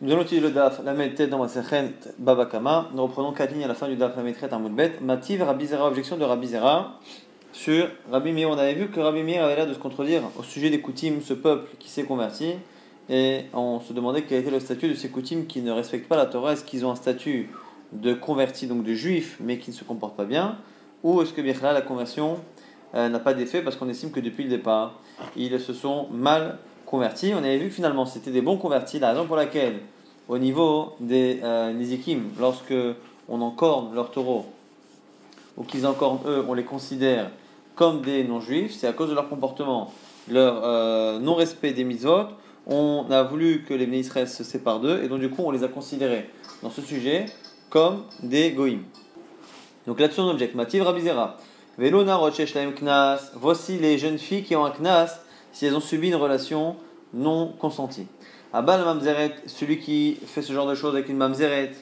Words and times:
Nous 0.00 0.12
allons 0.12 0.22
utiliser 0.22 0.46
le 0.46 0.52
DAF, 0.52 0.80
la 0.84 0.94
tête 1.08 1.28
dans 1.28 1.38
Masechet 1.38 1.92
Babakama. 2.20 2.88
Nous 2.94 3.02
reprenons 3.02 3.32
quatre 3.32 3.52
lignes 3.52 3.64
à 3.64 3.66
la 3.66 3.74
fin 3.74 3.88
du 3.88 3.96
DAF, 3.96 4.16
la 4.16 4.22
Metret 4.22 4.48
Amoudbet. 4.54 4.92
Mativ, 5.00 5.42
Rabizera, 5.42 5.88
objection 5.88 6.16
de 6.16 6.22
Rabizera 6.22 7.00
sur 7.52 7.88
Rabbi 8.08 8.30
Meir. 8.30 8.48
On 8.48 8.56
avait 8.56 8.74
vu 8.74 8.90
que 8.90 9.00
Rabbi 9.00 9.24
Meir 9.24 9.42
avait 9.42 9.56
l'air 9.56 9.66
de 9.66 9.74
se 9.74 9.78
contredire 9.80 10.22
au 10.38 10.44
sujet 10.44 10.70
des 10.70 10.80
Koutim, 10.80 11.14
ce 11.20 11.34
peuple 11.34 11.74
qui 11.80 11.90
s'est 11.90 12.04
converti. 12.04 12.52
Et 13.10 13.46
on 13.52 13.80
se 13.80 13.92
demandait 13.92 14.22
quel 14.22 14.38
était 14.38 14.52
le 14.52 14.60
statut 14.60 14.86
de 14.86 14.94
ces 14.94 15.08
Koutim 15.08 15.46
qui 15.48 15.62
ne 15.62 15.72
respectent 15.72 16.06
pas 16.06 16.16
la 16.16 16.26
Torah. 16.26 16.52
Est-ce 16.52 16.62
qu'ils 16.62 16.86
ont 16.86 16.92
un 16.92 16.96
statut 16.96 17.50
de 17.92 18.14
convertis, 18.14 18.68
donc 18.68 18.84
de 18.84 18.94
juifs, 18.94 19.36
mais 19.40 19.58
qui 19.58 19.72
ne 19.72 19.74
se 19.74 19.82
comportent 19.82 20.16
pas 20.16 20.26
bien? 20.26 20.58
Ou 21.02 21.22
est-ce 21.22 21.32
que 21.32 21.40
bien 21.40 21.54
la 21.60 21.82
conversion 21.82 22.36
euh, 22.94 23.08
n'a 23.08 23.18
pas 23.18 23.34
d'effet 23.34 23.62
parce 23.62 23.74
qu'on 23.74 23.88
estime 23.88 24.12
que 24.12 24.20
depuis 24.20 24.44
le 24.44 24.50
départ, 24.50 25.00
ils 25.34 25.58
se 25.58 25.72
sont 25.72 26.06
mal 26.12 26.58
convertis. 26.88 27.32
On 27.34 27.38
avait 27.38 27.58
vu 27.58 27.68
que 27.68 27.74
finalement 27.74 28.06
c'était 28.06 28.30
des 28.30 28.40
bons 28.40 28.56
convertis, 28.56 28.98
la 28.98 29.10
raison 29.10 29.26
pour 29.26 29.36
laquelle 29.36 29.80
au 30.28 30.38
niveau 30.38 30.94
des 31.00 31.40
euh, 31.42 31.72
lorsque 32.38 32.74
on 33.28 33.40
encorne 33.40 33.94
leurs 33.94 34.10
taureaux, 34.10 34.46
ou 35.56 35.64
qu'ils 35.64 35.86
encornent 35.86 36.20
eux, 36.26 36.44
on 36.48 36.54
les 36.54 36.64
considère 36.64 37.30
comme 37.74 38.00
des 38.00 38.24
non-juifs, 38.24 38.74
c'est 38.74 38.86
à 38.86 38.92
cause 38.92 39.10
de 39.10 39.14
leur 39.14 39.28
comportement, 39.28 39.92
leur 40.28 40.64
euh, 40.64 41.18
non-respect 41.18 41.72
des 41.72 41.84
mitzvot, 41.84 42.26
on 42.66 43.06
a 43.10 43.22
voulu 43.22 43.64
que 43.66 43.74
les 43.74 43.86
Israël 43.98 44.28
se 44.28 44.44
séparent 44.44 44.80
d'eux, 44.80 45.02
et 45.02 45.08
donc 45.08 45.20
du 45.20 45.30
coup 45.30 45.42
on 45.44 45.50
les 45.50 45.64
a 45.64 45.68
considérés 45.68 46.28
dans 46.62 46.70
ce 46.70 46.82
sujet 46.82 47.26
comme 47.70 48.04
des 48.22 48.50
goïms. 48.52 48.84
Donc 49.86 50.00
là-dessus 50.00 50.20
on 50.20 50.28
objecte, 50.30 50.54
Mativ 50.54 50.82
Rabizera, 50.82 51.36
Velona 51.78 52.18
Knas, 52.80 53.30
voici 53.34 53.78
les 53.78 53.98
jeunes 53.98 54.18
filles 54.18 54.42
qui 54.42 54.56
ont 54.56 54.64
un 54.64 54.70
Knas, 54.70 55.20
si 55.52 55.66
elles 55.66 55.74
ont 55.74 55.80
subi 55.80 56.08
une 56.08 56.16
relation 56.16 56.76
non 57.14 57.52
consentie. 57.58 58.06
Abal 58.52 58.84
Mamzeret, 58.84 59.36
celui 59.46 59.78
qui 59.78 60.18
fait 60.26 60.42
ce 60.42 60.52
genre 60.52 60.66
de 60.66 60.74
choses 60.74 60.94
avec 60.94 61.08
une 61.08 61.16
Mamzeret, 61.16 61.72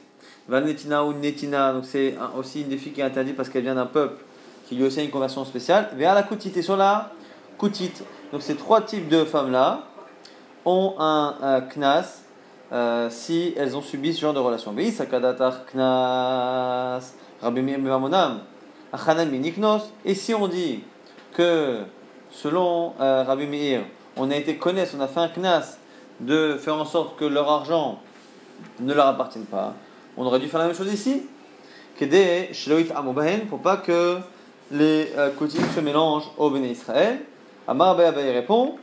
Valnetina 0.47 1.05
ou 1.05 1.13
Netina, 1.13 1.73
donc 1.73 1.85
c'est 1.85 2.15
aussi 2.37 2.61
une 2.61 2.69
des 2.69 2.77
filles 2.77 2.93
qui 2.93 3.01
est 3.01 3.05
interdite 3.05 3.35
parce 3.35 3.49
qu'elle 3.49 3.63
vient 3.63 3.75
d'un 3.75 3.85
peuple 3.85 4.23
qui 4.67 4.75
lui 4.75 4.83
aussi 4.83 4.99
a 4.99 5.03
une 5.03 5.09
conversion 5.09 5.45
spéciale. 5.45 5.89
Vers 5.95 6.13
la 6.13 6.23
Koutit 6.23 6.51
et 6.55 6.61
sur 6.61 6.75
la 6.75 7.11
Koutit. 7.57 7.93
Donc 8.31 8.41
ces 8.41 8.55
trois 8.55 8.81
types 8.81 9.07
de 9.07 9.23
femmes-là 9.23 9.83
ont 10.65 10.95
un, 10.99 11.61
Knas 11.73 12.23
euh, 12.73 13.09
si 13.09 13.53
elles 13.55 13.77
ont 13.77 13.81
subi 13.81 14.13
ce 14.13 14.21
genre 14.21 14.33
de 14.33 14.39
relation. 14.39 14.73
Knas, 14.73 15.05
Et 20.05 20.15
si 20.15 20.33
on 20.33 20.47
dit 20.49 20.83
que 21.33 21.79
selon 22.31 22.93
euh, 22.99 23.23
Rabbi 23.23 23.47
Meir, 23.47 23.81
on 24.15 24.31
a 24.31 24.35
été 24.35 24.57
connaître, 24.57 24.93
on 24.97 25.01
a 25.01 25.07
fait 25.07 25.19
un 25.19 25.29
knas 25.29 25.77
de 26.19 26.57
faire 26.57 26.75
en 26.75 26.85
sorte 26.85 27.17
que 27.17 27.25
leur 27.25 27.49
argent 27.49 27.99
ne 28.79 28.93
leur 28.93 29.07
appartienne 29.07 29.45
pas, 29.45 29.73
on 30.17 30.25
aurait 30.25 30.39
dû 30.39 30.47
faire 30.47 30.59
la 30.59 30.67
même 30.67 30.75
chose 30.75 30.91
ici. 30.91 31.23
Pour 33.49 33.59
pas 33.59 33.77
que 33.77 34.17
les 34.71 35.11
euh, 35.17 35.29
se 35.75 35.79
mélangent 35.79 36.29
au 36.37 36.49
Béné 36.49 36.71
Israël. 36.71 37.19
Amar 37.67 37.95
Bayabaye 37.95 38.31
répond 38.31 38.75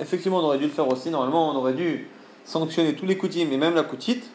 Effectivement, 0.00 0.38
on 0.38 0.44
aurait 0.44 0.58
dû 0.58 0.64
le 0.64 0.70
faire 0.70 0.88
aussi. 0.88 1.10
Normalement, 1.10 1.50
on 1.50 1.56
aurait 1.56 1.74
dû 1.74 2.08
sanctionner 2.44 2.94
tous 2.94 3.06
les 3.06 3.16
coutumes 3.16 3.52
et 3.52 3.56
même 3.56 3.74
la 3.74 3.82
coutite. 3.82 4.30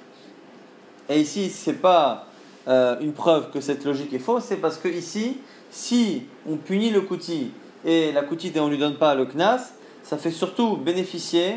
Et 1.09 1.19
ici, 1.19 1.49
c'est 1.49 1.81
pas 1.81 2.27
euh, 2.67 2.97
une 3.01 3.13
preuve 3.13 3.49
que 3.51 3.59
cette 3.59 3.83
logique 3.85 4.13
est 4.13 4.19
fausse, 4.19 4.45
c'est 4.45 4.57
parce 4.57 4.77
que 4.77 4.87
ici, 4.87 5.37
si 5.71 6.23
on 6.47 6.57
punit 6.57 6.91
le 6.91 7.01
kouti 7.01 7.51
et 7.83 8.11
la 8.11 8.21
koutite 8.21 8.55
et 8.55 8.59
on 8.59 8.65
ne 8.65 8.71
lui 8.71 8.77
donne 8.77 8.95
pas 8.95 9.15
le 9.15 9.25
knas, 9.25 9.73
ça 10.03 10.17
fait 10.17 10.29
surtout 10.29 10.75
bénéficier 10.77 11.55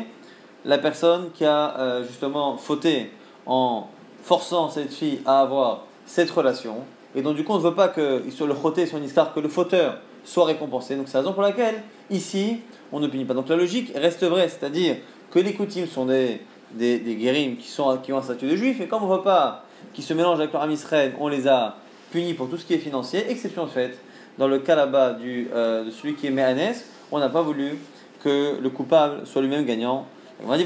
la 0.63 0.77
personne 0.77 1.29
qui 1.33 1.45
a 1.45 1.77
euh, 1.77 2.03
justement 2.07 2.57
fauté 2.57 3.11
en 3.45 3.87
forçant 4.23 4.69
cette 4.69 4.91
fille 4.91 5.19
à 5.25 5.41
avoir 5.41 5.83
cette 6.05 6.31
relation. 6.31 6.77
Et 7.13 7.21
donc 7.21 7.35
du 7.35 7.43
coup 7.43 7.53
on 7.53 7.57
ne 7.57 7.63
veut 7.63 7.75
pas 7.75 7.89
que 7.89 8.23
sur 8.31 8.47
le 8.47 8.55
sur 8.85 8.97
une 8.97 9.03
histoire, 9.03 9.33
que 9.33 9.39
le 9.39 9.49
fauteur 9.49 9.99
soit 10.23 10.45
récompensé. 10.45 10.95
Donc 10.95 11.07
c'est 11.07 11.15
la 11.15 11.19
raison 11.19 11.33
pour 11.33 11.43
laquelle 11.43 11.83
ici 12.09 12.61
on 12.91 12.99
ne 12.99 13.07
punit 13.07 13.25
pas. 13.25 13.33
Donc 13.33 13.49
la 13.49 13.55
logique 13.55 13.91
reste 13.95 14.23
vraie, 14.23 14.49
c'est-à-dire 14.49 14.97
que 15.29 15.39
les 15.39 15.53
coutumes 15.53 15.87
sont 15.87 16.05
des, 16.05 16.41
des, 16.71 16.99
des 16.99 17.15
guérims 17.15 17.57
qui, 17.57 17.67
sont, 17.67 17.97
qui 17.97 18.13
ont 18.13 18.17
un 18.17 18.23
statut 18.23 18.47
de 18.47 18.55
juif, 18.55 18.79
et 18.79 18.87
comme 18.87 19.03
on 19.03 19.09
ne 19.09 19.17
veut 19.17 19.23
pas 19.23 19.65
qu'ils 19.93 20.03
se 20.03 20.13
mélangent 20.13 20.39
avec 20.39 20.53
leur 20.53 20.61
ami 20.61 20.75
Israël, 20.75 21.13
on 21.19 21.27
les 21.27 21.47
a 21.47 21.75
punis 22.15 22.33
pour 22.33 22.49
tout 22.49 22.55
ce 22.55 22.63
qui 22.63 22.73
est 22.73 22.77
financier, 22.77 23.29
exception 23.29 23.67
faite 23.67 23.99
dans 24.37 24.47
le 24.47 24.59
cas 24.59 24.75
là-bas 24.75 25.13
du, 25.13 25.49
euh, 25.53 25.83
de 25.83 25.91
celui 25.91 26.15
qui 26.15 26.27
est 26.27 26.29
Méhanès, 26.29 26.85
on 27.11 27.19
n'a 27.19 27.27
pas 27.27 27.41
voulu 27.41 27.77
que 28.23 28.57
le 28.57 28.69
coupable 28.69 29.27
soit 29.27 29.41
lui-même 29.41 29.65
gagnant. 29.65 30.05
On 30.47 30.49
a 30.49 30.57
dit, 30.57 30.65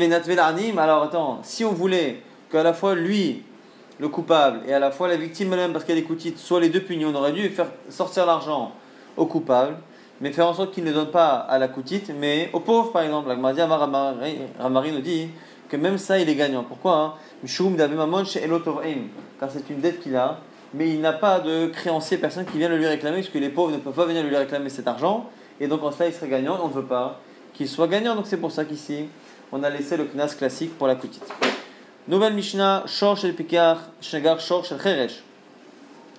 alors 0.77 1.03
attends, 1.03 1.39
si 1.41 1.65
on 1.65 1.71
voulait 1.71 2.21
qu'à 2.51 2.61
la 2.61 2.73
fois 2.73 2.93
lui, 2.93 3.41
le 3.97 4.09
coupable, 4.09 4.59
et 4.67 4.73
à 4.73 4.79
la 4.79 4.91
fois 4.91 5.07
la 5.07 5.15
victime 5.15 5.51
elle-même, 5.53 5.73
parce 5.73 5.85
qu'elle 5.85 5.97
est 5.97 6.03
coutite, 6.03 6.37
soit 6.37 6.59
les 6.59 6.69
deux 6.69 6.81
punis, 6.81 7.05
on 7.05 7.15
aurait 7.15 7.31
dû 7.31 7.49
faire 7.49 7.71
sortir 7.89 8.27
l'argent 8.27 8.71
au 9.17 9.25
coupable, 9.25 9.77
mais 10.21 10.31
faire 10.31 10.45
en 10.45 10.53
sorte 10.53 10.71
qu'il 10.71 10.83
ne 10.83 10.93
donne 10.93 11.09
pas 11.09 11.33
à 11.33 11.57
la 11.57 11.67
coutite, 11.67 12.11
mais 12.15 12.51
au 12.53 12.59
pauvre 12.59 12.91
par 12.91 13.01
exemple. 13.01 13.27
La 13.29 13.35
Ramari 14.59 14.91
nous 14.91 15.01
dit 15.01 15.29
que 15.67 15.77
même 15.77 15.97
ça, 15.97 16.19
il 16.19 16.29
est 16.29 16.35
gagnant. 16.35 16.63
Pourquoi 16.63 16.95
hein? 16.95 17.13
Car 19.39 19.49
c'est 19.51 19.69
une 19.71 19.79
dette 19.79 19.99
qu'il 20.01 20.15
a 20.15 20.39
mais 20.73 20.89
il 20.89 21.01
n'a 21.01 21.13
pas 21.13 21.39
de 21.39 21.67
créancier, 21.67 22.17
personne 22.17 22.45
qui 22.45 22.57
vient 22.57 22.69
le 22.69 22.77
lui 22.77 22.87
réclamer, 22.87 23.17
puisque 23.17 23.35
les 23.35 23.49
pauvres 23.49 23.71
ne 23.71 23.77
peuvent 23.77 23.93
pas 23.93 24.05
venir 24.05 24.23
lui 24.23 24.35
réclamer 24.35 24.69
cet 24.69 24.87
argent, 24.87 25.29
et 25.59 25.67
donc 25.67 25.83
en 25.83 25.91
cela 25.91 26.09
il 26.09 26.13
serait 26.13 26.29
gagnant, 26.29 26.59
on 26.63 26.67
ne 26.67 26.73
veut 26.73 26.85
pas 26.85 27.19
qu'il 27.53 27.67
soit 27.67 27.87
gagnant, 27.87 28.15
donc 28.15 28.25
c'est 28.27 28.37
pour 28.37 28.51
ça 28.51 28.65
qu'ici 28.65 29.05
on 29.51 29.63
a 29.63 29.69
laissé 29.69 29.97
le 29.97 30.05
knas 30.05 30.35
classique 30.35 30.77
pour 30.77 30.87
la 30.87 30.95
kutite. 30.95 31.23
Nouvelle 32.07 32.33
Mishnah, 32.33 32.83
Shor 32.85 33.17
shel 33.17 33.33
Pikar, 33.35 33.77
Shagar 34.01 34.39
Shor 34.39 34.65
shel 34.65 34.79
Cheresh. 34.79 35.23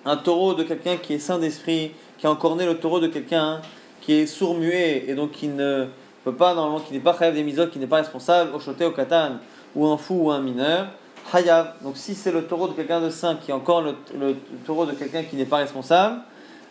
Un 0.05 0.17
taureau 0.17 0.53
de 0.53 0.63
quelqu'un 0.63 0.97
qui 0.97 1.13
est 1.13 1.19
saint 1.19 1.37
d'esprit, 1.37 1.91
qui 2.17 2.27
a 2.27 2.31
encorné 2.31 2.65
le 2.65 2.77
taureau 2.77 2.99
de 2.99 3.07
quelqu'un 3.07 3.61
qui 3.99 4.13
est 4.13 4.25
sourd-muet 4.25 5.05
et 5.07 5.15
donc 5.15 5.31
qui 5.31 5.47
ne 5.47 5.87
peut 6.23 6.33
pas, 6.33 6.53
normalement, 6.53 6.79
qui 6.79 6.93
n'est 6.93 6.99
pas 6.99 7.17
chayav 7.17 7.35
des 7.35 7.69
qui 7.69 7.79
n'est 7.79 7.87
pas 7.87 7.97
responsable, 7.97 8.55
au 8.55 8.59
choté, 8.59 8.85
au 8.85 8.91
katan, 8.91 9.37
ou 9.75 9.87
un 9.87 9.97
fou 9.97 10.25
ou 10.25 10.31
un 10.31 10.41
mineur. 10.41 10.87
Hayav. 11.33 11.73
Donc 11.81 11.97
si 11.97 12.15
c'est 12.15 12.31
le 12.31 12.45
taureau 12.45 12.67
de 12.67 12.73
quelqu'un 12.73 13.01
de 13.01 13.09
saint 13.09 13.35
qui 13.35 13.51
est 13.51 13.53
encore 13.53 13.81
le, 13.81 13.95
taureau 14.65 14.85
de 14.85 14.93
quelqu'un 14.93 15.23
qui 15.23 15.35
n'est 15.35 15.45
pas 15.45 15.57
responsable, 15.57 16.21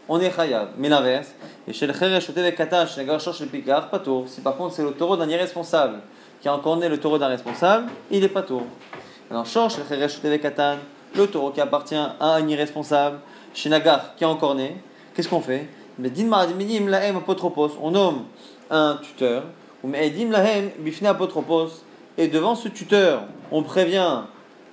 on 0.08 0.20
est 0.20 0.32
Hayav. 0.38 0.70
Mais 0.76 0.88
l'inverse. 0.88 1.32
Et 1.66 1.72
chez 1.72 1.86
le 1.86 1.92
Cheresh, 1.92 2.26
chez 2.26 2.32
le 2.32 3.18
chez 3.18 3.44
le 3.44 3.50
Pikar, 3.50 3.88
pas 3.90 3.98
tour. 3.98 4.24
Si 4.28 4.40
par 4.40 4.56
contre 4.56 4.74
c'est 4.74 4.82
le 4.82 4.92
taureau 4.92 5.16
d'un 5.16 5.28
irresponsable 5.28 6.00
qui 6.40 6.48
a 6.48 6.54
encore 6.54 6.76
né 6.76 6.88
le 6.88 6.98
taureau 6.98 7.18
d'un 7.18 7.28
responsable, 7.28 7.86
il 8.10 8.24
est 8.24 8.28
pas 8.28 8.42
tour. 8.42 8.62
Alors, 9.30 9.46
chez 9.46 9.60
le 9.60 9.68
Cheresh, 9.88 10.20
Katan, 10.40 10.76
le 11.14 11.26
taureau 11.26 11.50
qui 11.50 11.60
appartient 11.60 11.94
à 11.94 12.16
un 12.20 12.48
irresponsable, 12.48 13.18
chez 13.54 13.68
Nagar 13.68 14.16
qui 14.16 14.24
a 14.24 14.28
encore 14.28 14.54
né, 14.54 14.76
qu'est-ce 15.14 15.28
qu'on 15.28 15.40
fait? 15.40 15.68
Mais 15.98 16.10
on 17.80 17.90
nomme 17.90 18.24
un 18.70 18.98
tuteur, 19.02 19.44
ou 19.84 19.92
apotropos, 21.06 21.68
et 22.16 22.28
devant 22.28 22.54
ce 22.54 22.68
tuteur, 22.68 23.22
on 23.52 23.62
prévient 23.62 24.22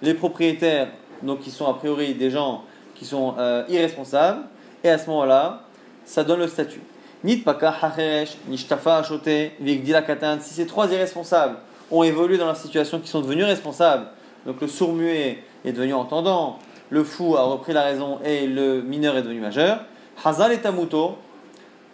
les 0.01 0.13
propriétaires, 0.13 0.89
donc 1.23 1.39
qui 1.39 1.51
sont 1.51 1.67
a 1.67 1.73
priori 1.73 2.13
des 2.13 2.29
gens 2.29 2.63
qui 2.95 3.05
sont 3.05 3.35
euh, 3.37 3.63
irresponsables, 3.69 4.41
et 4.83 4.89
à 4.89 4.97
ce 4.97 5.09
moment-là, 5.09 5.63
ça 6.05 6.23
donne 6.23 6.39
le 6.39 6.47
statut. 6.47 6.81
Nit 7.23 7.37
paka 7.37 7.73
hacheresh, 7.81 8.37
nishtafa 8.47 8.97
achote, 8.97 9.51
vigdila 9.59 10.01
katan. 10.01 10.39
Si 10.39 10.53
ces 10.53 10.67
trois 10.67 10.91
irresponsables 10.91 11.57
ont 11.91 12.03
évolué 12.03 12.37
dans 12.37 12.45
leur 12.45 12.55
situation, 12.55 12.99
qui 12.99 13.09
sont 13.09 13.21
devenus 13.21 13.45
responsables, 13.45 14.07
donc 14.45 14.61
le 14.61 14.67
sourd-muet 14.67 15.43
est 15.65 15.71
devenu 15.71 15.93
entendant, 15.93 16.59
le 16.89 17.03
fou 17.03 17.35
a 17.35 17.43
repris 17.43 17.73
la 17.73 17.83
raison 17.83 18.19
et 18.23 18.47
le 18.47 18.81
mineur 18.81 19.17
est 19.17 19.23
devenu 19.23 19.41
majeur, 19.41 19.79
hazal 20.23 20.53
et 20.53 20.59
tamuto, 20.59 21.17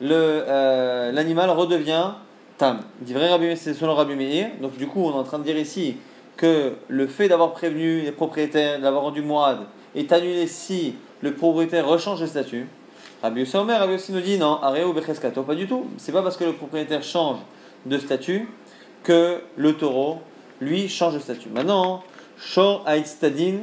euh, 0.01 1.11
l'animal 1.11 1.49
redevient 1.49 2.11
tam. 2.57 2.79
Dit 3.01 3.13
vrai 3.13 3.29
Rabbi 3.29 3.55
c'est 3.55 3.73
selon 3.73 3.95
Rabbi 3.95 4.15
Meir. 4.15 4.49
Donc 4.61 4.77
du 4.77 4.87
coup, 4.87 5.05
on 5.05 5.11
est 5.11 5.19
en 5.19 5.23
train 5.23 5.39
de 5.39 5.43
dire 5.43 5.57
ici 5.57 5.97
que 6.37 6.73
le 6.87 7.07
fait 7.07 7.27
d'avoir 7.27 7.53
prévenu 7.53 8.01
les 8.01 8.11
propriétaires, 8.11 8.79
d'avoir 8.79 9.03
rendu 9.03 9.21
moad, 9.21 9.59
est 9.95 10.11
annulé 10.11 10.47
si 10.47 10.95
le 11.21 11.33
propriétaire 11.33 11.87
rechange 11.87 12.21
de 12.21 12.25
statut. 12.25 12.67
Rabbi 13.21 13.47
Omer, 13.53 13.79
Rabbi 13.79 13.95
nous 14.09 14.19
dit 14.21 14.37
non, 14.37 14.61
Areo 14.61 14.91
Becheskato, 14.91 15.43
pas 15.43 15.55
du 15.55 15.67
tout. 15.67 15.85
C'est 15.97 16.11
pas 16.11 16.21
parce 16.21 16.35
que 16.35 16.43
le 16.43 16.53
propriétaire 16.53 17.03
change 17.03 17.37
de 17.85 17.97
statut 17.97 18.49
que 19.03 19.41
le 19.55 19.73
taureau, 19.73 20.19
lui, 20.59 20.89
change 20.89 21.13
de 21.13 21.19
statut. 21.19 21.49
Maintenant, 21.49 22.03
Shor 22.37 22.85
Stadin, 23.05 23.59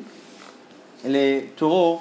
les 1.04 1.52
taureaux 1.56 2.00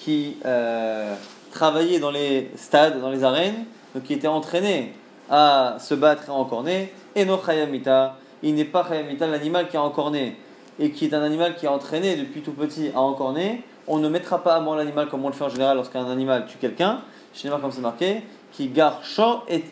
qui 0.00 0.36
euh, 0.44 1.14
travaillaient 1.50 1.98
dans 1.98 2.10
les 2.10 2.50
stades, 2.56 3.00
dans 3.00 3.10
les 3.10 3.24
arènes, 3.24 3.64
donc 3.94 4.04
qui 4.04 4.14
étaient 4.14 4.26
entraînés 4.26 4.92
à 5.30 5.76
se 5.80 5.94
battre 5.94 6.24
et 6.28 6.30
à 6.30 6.34
encorner, 6.34 6.92
et 7.14 7.24
no 7.24 7.38
Chayamita, 7.38 8.16
il 8.44 8.54
n'est 8.54 8.64
pas 8.64 8.84
Chayamita, 8.88 9.26
l'animal 9.26 9.68
qui 9.68 9.76
a 9.76 9.82
encorné 9.82 10.36
et 10.78 10.90
qui 10.90 11.06
est 11.06 11.14
un 11.14 11.22
animal 11.22 11.56
qui 11.56 11.66
est 11.66 11.68
entraîné 11.68 12.16
depuis 12.16 12.40
tout 12.40 12.52
petit 12.52 12.90
à 12.94 13.00
encorner, 13.00 13.62
on 13.86 13.98
ne 13.98 14.08
mettra 14.08 14.42
pas 14.42 14.54
à 14.54 14.60
mort 14.60 14.76
l'animal 14.76 15.08
comme 15.08 15.24
on 15.24 15.28
le 15.28 15.34
fait 15.34 15.44
en 15.44 15.48
général 15.48 15.76
lorsqu'un 15.76 16.04
animal 16.06 16.46
tue 16.46 16.58
quelqu'un, 16.58 17.00
chez 17.32 17.48
comme 17.48 17.70
c'est 17.70 17.80
marqué, 17.80 18.22
qui 18.52 18.70
champ 19.02 19.42
et 19.48 19.62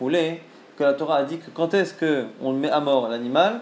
roulé 0.00 0.40
que 0.76 0.84
la 0.84 0.94
Torah 0.94 1.16
a 1.16 1.22
dit 1.24 1.38
que 1.38 1.50
quand 1.52 1.74
est-ce 1.74 1.94
qu'on 1.94 2.52
met 2.52 2.70
à 2.70 2.80
mort 2.80 3.08
l'animal 3.08 3.60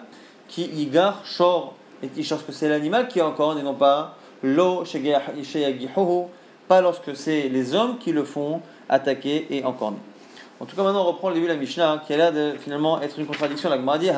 qui 0.48 0.64
Igar 0.64 1.24
Shor, 1.24 1.74
et 2.02 2.22
cherche 2.22 2.44
que 2.44 2.52
c'est 2.52 2.68
l'animal 2.68 3.08
qui 3.08 3.18
est 3.18 3.22
encore 3.22 3.58
et 3.58 3.62
non 3.62 3.74
pas 3.74 4.16
Lo 4.42 4.84
pas 6.68 6.80
lorsque 6.80 7.16
c'est 7.16 7.48
les 7.48 7.74
hommes 7.74 7.98
qui 7.98 8.12
le 8.12 8.24
font 8.24 8.62
attaquer 8.88 9.46
et 9.50 9.64
encorner. 9.64 9.98
En 10.60 10.66
tout 10.66 10.76
cas, 10.76 10.82
maintenant 10.82 11.04
on 11.04 11.06
reprend 11.06 11.30
le 11.30 11.36
début 11.36 11.46
de 11.46 11.52
la 11.52 11.58
Mishnah 11.58 12.02
qui 12.06 12.12
a 12.12 12.18
l'air 12.18 12.32
de 12.34 12.52
finalement 12.60 13.00
être 13.00 13.18
une 13.18 13.26
contradiction. 13.26 13.70
La 13.70 13.76
Gemara 13.76 13.96
dit 13.96 14.10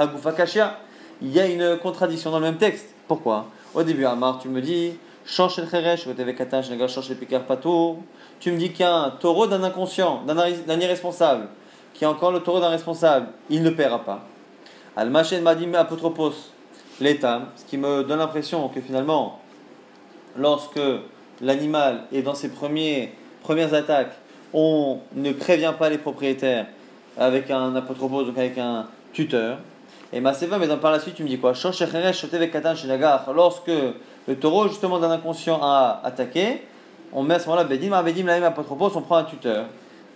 Il 1.22 1.30
y 1.30 1.38
a 1.38 1.46
une 1.46 1.78
contradiction 1.78 2.32
dans 2.32 2.40
le 2.40 2.46
même 2.46 2.56
texte. 2.56 2.88
Pourquoi? 3.06 3.46
Au 3.74 3.84
début, 3.84 4.04
Amar, 4.04 4.40
tu 4.40 4.48
me 4.48 4.60
dis 4.60 4.94
Change 5.24 5.58
le 5.58 5.66
cheresh, 5.68 6.04
change 6.04 7.08
le 7.08 7.14
pikar 7.14 7.42
pato. 7.42 7.98
Tu 8.40 8.50
me 8.50 8.58
dis 8.58 8.70
qu'il 8.70 8.80
y 8.80 8.88
a 8.88 8.92
un 8.92 9.10
taureau 9.10 9.46
d'un 9.46 9.62
inconscient, 9.62 10.24
d'un 10.26 10.80
irresponsable, 10.80 11.46
qui 11.94 12.02
est 12.02 12.08
encore 12.08 12.32
le 12.32 12.40
taureau 12.40 12.58
d'un 12.58 12.70
responsable, 12.70 13.28
il 13.48 13.62
ne 13.62 13.70
paiera 13.70 14.00
pas. 14.00 14.22
Al-Machen 14.96 15.42
Madim 15.42 15.74
Apotropos, 15.74 16.32
l'état, 17.00 17.42
ce 17.54 17.64
qui 17.66 17.78
me 17.78 18.02
donne 18.02 18.18
l'impression 18.18 18.68
que 18.68 18.80
finalement, 18.80 19.38
lorsque 20.36 20.80
l'animal 21.40 22.02
est 22.12 22.22
dans 22.22 22.34
ses 22.34 22.48
premiers, 22.48 23.14
premières 23.42 23.74
attaques, 23.74 24.16
on 24.54 24.98
ne 25.14 25.32
prévient 25.32 25.72
pas 25.78 25.88
les 25.88 25.98
propriétaires 25.98 26.66
avec 27.16 27.50
un 27.50 27.74
apotropos, 27.76 28.24
donc 28.24 28.38
avec 28.38 28.58
un 28.58 28.86
tuteur. 29.12 29.58
Et 30.12 30.20
Maseva, 30.20 30.58
mais 30.58 30.68
par 30.76 30.92
la 30.92 31.00
suite, 31.00 31.14
tu 31.14 31.22
me 31.22 31.28
dis 31.28 31.38
quoi? 31.38 31.52
Lorsque 33.34 33.70
le 34.28 34.36
taureau, 34.36 34.68
justement, 34.68 34.98
d'un 34.98 35.10
inconscient 35.10 35.58
a 35.62 36.00
attaqué, 36.04 36.62
on 37.12 37.22
met 37.22 37.34
à 37.34 37.38
ce 37.38 37.46
moment-là 37.48 37.64
Bedim, 37.64 38.02
Bedim, 38.02 38.28
apotropos, 38.28 38.90
on 38.94 39.02
prend 39.02 39.16
un 39.16 39.24
tuteur. 39.24 39.66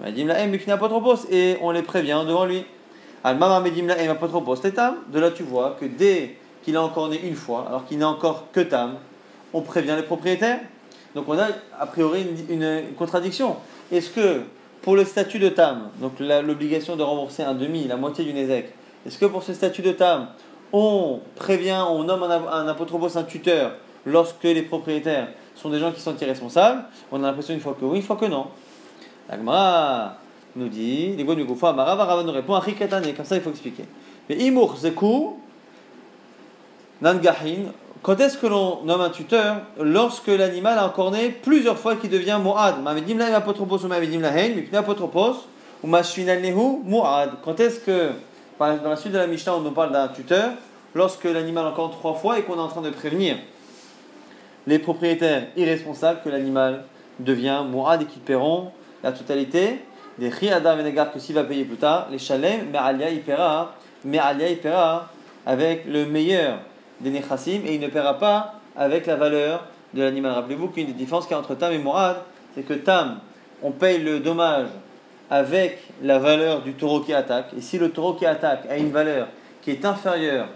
Bedim, 0.01 0.29
apotropos, 0.71 1.27
et 1.31 1.57
on 1.63 1.71
les 1.71 1.83
prévient 1.83 2.23
devant 2.27 2.45
lui. 2.45 2.65
Almama 3.25 3.61
Bedim, 3.61 3.89
apotropos, 4.11 4.57
De 4.57 5.19
là, 5.19 5.31
tu 5.31 5.43
vois 5.43 5.77
que 5.81 5.87
dès 5.87 6.37
qu'il 6.63 6.77
a 6.77 6.83
encore 6.83 7.09
né 7.09 7.21
une 7.27 7.35
fois, 7.35 7.65
alors 7.69 7.87
qu'il 7.87 7.99
n'est 7.99 8.05
encore 8.05 8.49
que 8.53 8.61
tam, 8.61 8.97
on 9.55 9.63
prévient 9.63 9.95
les 9.97 10.03
propriétaires. 10.03 10.61
Donc 11.17 11.25
on 11.29 11.39
a 11.39 11.47
a 11.81 11.87
priori 11.87 12.27
une, 12.51 12.93
contradiction. 12.99 13.57
Est-ce 13.91 14.11
que 14.11 14.43
pour 14.83 14.97
le 14.97 15.05
statut 15.07 15.39
de 15.39 15.49
tam, 15.49 15.89
donc 15.99 16.21
l'obligation 16.21 16.95
de 16.95 17.03
rembourser 17.03 17.43
un 17.43 17.55
demi, 17.55 17.89
la 17.89 17.97
moitié 17.97 18.23
du 18.23 18.35
Nézek, 18.35 18.73
est-ce 19.07 19.19
que 19.19 19.25
pour 19.25 19.43
ce 19.43 19.55
statut 19.55 19.81
de 19.81 19.93
tam, 19.93 20.29
on 20.75 21.21
prévient, 21.35 21.83
on 21.89 22.05
nomme 22.05 22.23
un, 22.23 22.31
un 22.31 22.69
apotropos, 22.69 23.17
un 23.17 23.23
tuteur, 23.23 23.73
lorsque 24.05 24.45
les 24.45 24.61
propriétaires 24.61 25.29
sont 25.55 25.71
des 25.71 25.79
gens 25.79 25.91
qui 25.91 26.01
sont 26.03 26.15
irresponsables? 26.19 26.85
On 27.11 27.25
a 27.25 27.29
l'impression 27.29 27.55
une 27.55 27.61
fois 27.61 27.75
que 27.81 27.87
oui, 27.87 27.97
une 27.97 28.05
fois 28.05 28.17
que 28.17 28.27
non. 28.27 28.49
L'agma 29.31 30.19
nous 30.55 30.69
dit, 30.69 31.17
les 31.17 31.25
du 31.25 31.45
Goufa, 31.45 31.73
Marava 31.73 32.23
nous 32.23 32.33
répond, 32.33 32.61
comme 32.61 33.25
ça 33.25 33.37
il 33.37 33.41
faut 33.41 33.51
expliquer. 33.51 33.85
Mais 34.29 34.37
Imur 34.37 34.77
Zeku, 34.77 35.39
Nangahin, 37.01 37.73
quand 38.03 38.21
est-ce 38.21 38.39
que 38.39 38.47
l'on 38.47 38.83
nomme 38.85 39.01
un 39.01 39.11
tuteur 39.11 39.57
Lorsque 39.81 40.29
l'animal 40.29 40.79
a 40.79 40.87
encore 40.87 41.11
né 41.11 41.31
plusieurs 41.31 41.79
fois 41.79 41.97
qu'il 41.97 42.11
devient 42.11 42.39
Moad? 42.43 42.77
Quand 47.45 47.61
est-ce 47.61 47.81
que, 47.81 48.11
dans 48.59 48.91
la 48.91 48.97
suite 48.97 49.13
de 49.13 49.19
la 49.19 49.27
Mishnah, 49.27 49.57
on 49.57 49.61
nous 49.61 49.71
parle 49.71 49.93
d'un 49.93 50.09
tuteur 50.09 50.51
Lorsque 50.95 51.25
l'animal 51.25 51.67
a 51.67 51.69
encore 51.71 51.91
trois 51.91 52.15
fois 52.15 52.39
et 52.39 52.43
qu'on 52.43 52.55
est 52.57 52.61
en 52.61 52.69
train 52.69 52.83
de 52.83 52.91
prévenir 52.91 53.37
les 54.67 54.79
propriétaires 54.79 55.49
irresponsables 55.57 56.21
que 56.25 56.29
l'animal 56.29 56.85
devient 57.21 57.63
Moad 57.69 58.03
et 58.03 58.05
qu'ils 58.07 58.23
paieront 58.23 58.71
la 59.03 59.13
totalité 59.13 59.81
des 60.19 60.29
Riadar 60.29 60.77
Venegar 60.77 61.13
que 61.13 61.19
s'il 61.19 61.35
va 61.35 61.45
payer 61.45 61.65
plus 61.65 61.77
tard, 61.77 62.09
les 62.11 62.19
Shalem, 62.19 62.71
Me'alia, 62.71 63.11
il 63.11 63.21
paiera, 63.21 63.75
Me'alia, 64.05 64.49
il 64.49 64.59
paiera 64.59 65.09
avec 65.45 65.85
le 65.87 66.07
meilleur 66.07 66.59
des 67.01 67.11
Nechassim 67.11 67.63
et 67.67 67.75
il 67.75 67.81
ne 67.81 67.89
paiera 67.89 68.19
pas 68.19 68.55
avec 68.77 69.07
la 69.07 69.17
valeur 69.17 69.65
de 69.95 70.03
l'animal. 70.03 70.33
Rappelez-vous 70.33 70.69
qu'une 70.69 70.87
des 70.87 70.93
différences 70.93 71.27
qu'il 71.27 71.33
y 71.33 71.37
a 71.37 71.41
entre 71.41 71.55
Tam 71.55 71.73
et 71.73 71.79
Mourad, 71.79 72.17
c'est 72.55 72.63
que 72.63 72.75
Tam, 72.75 73.19
on 73.63 73.71
paye 73.71 74.03
le 74.03 74.21
dommage 74.21 74.69
avec 75.31 75.83
la 76.03 76.19
valeur 76.19 76.63
du 76.63 76.75
taureau 76.75 77.01
qui 77.01 77.13
attaque. 77.13 77.47
Et 77.57 77.61
si 77.61 77.79
le 77.79 77.91
taureau 77.91 78.15
qui 78.15 78.27
attaque 78.27 78.67
a 78.71 78.77
une 78.77 78.91
valeur 78.91 79.29
qui 79.63 79.71
est 79.71 79.85
inférieure 79.85 80.49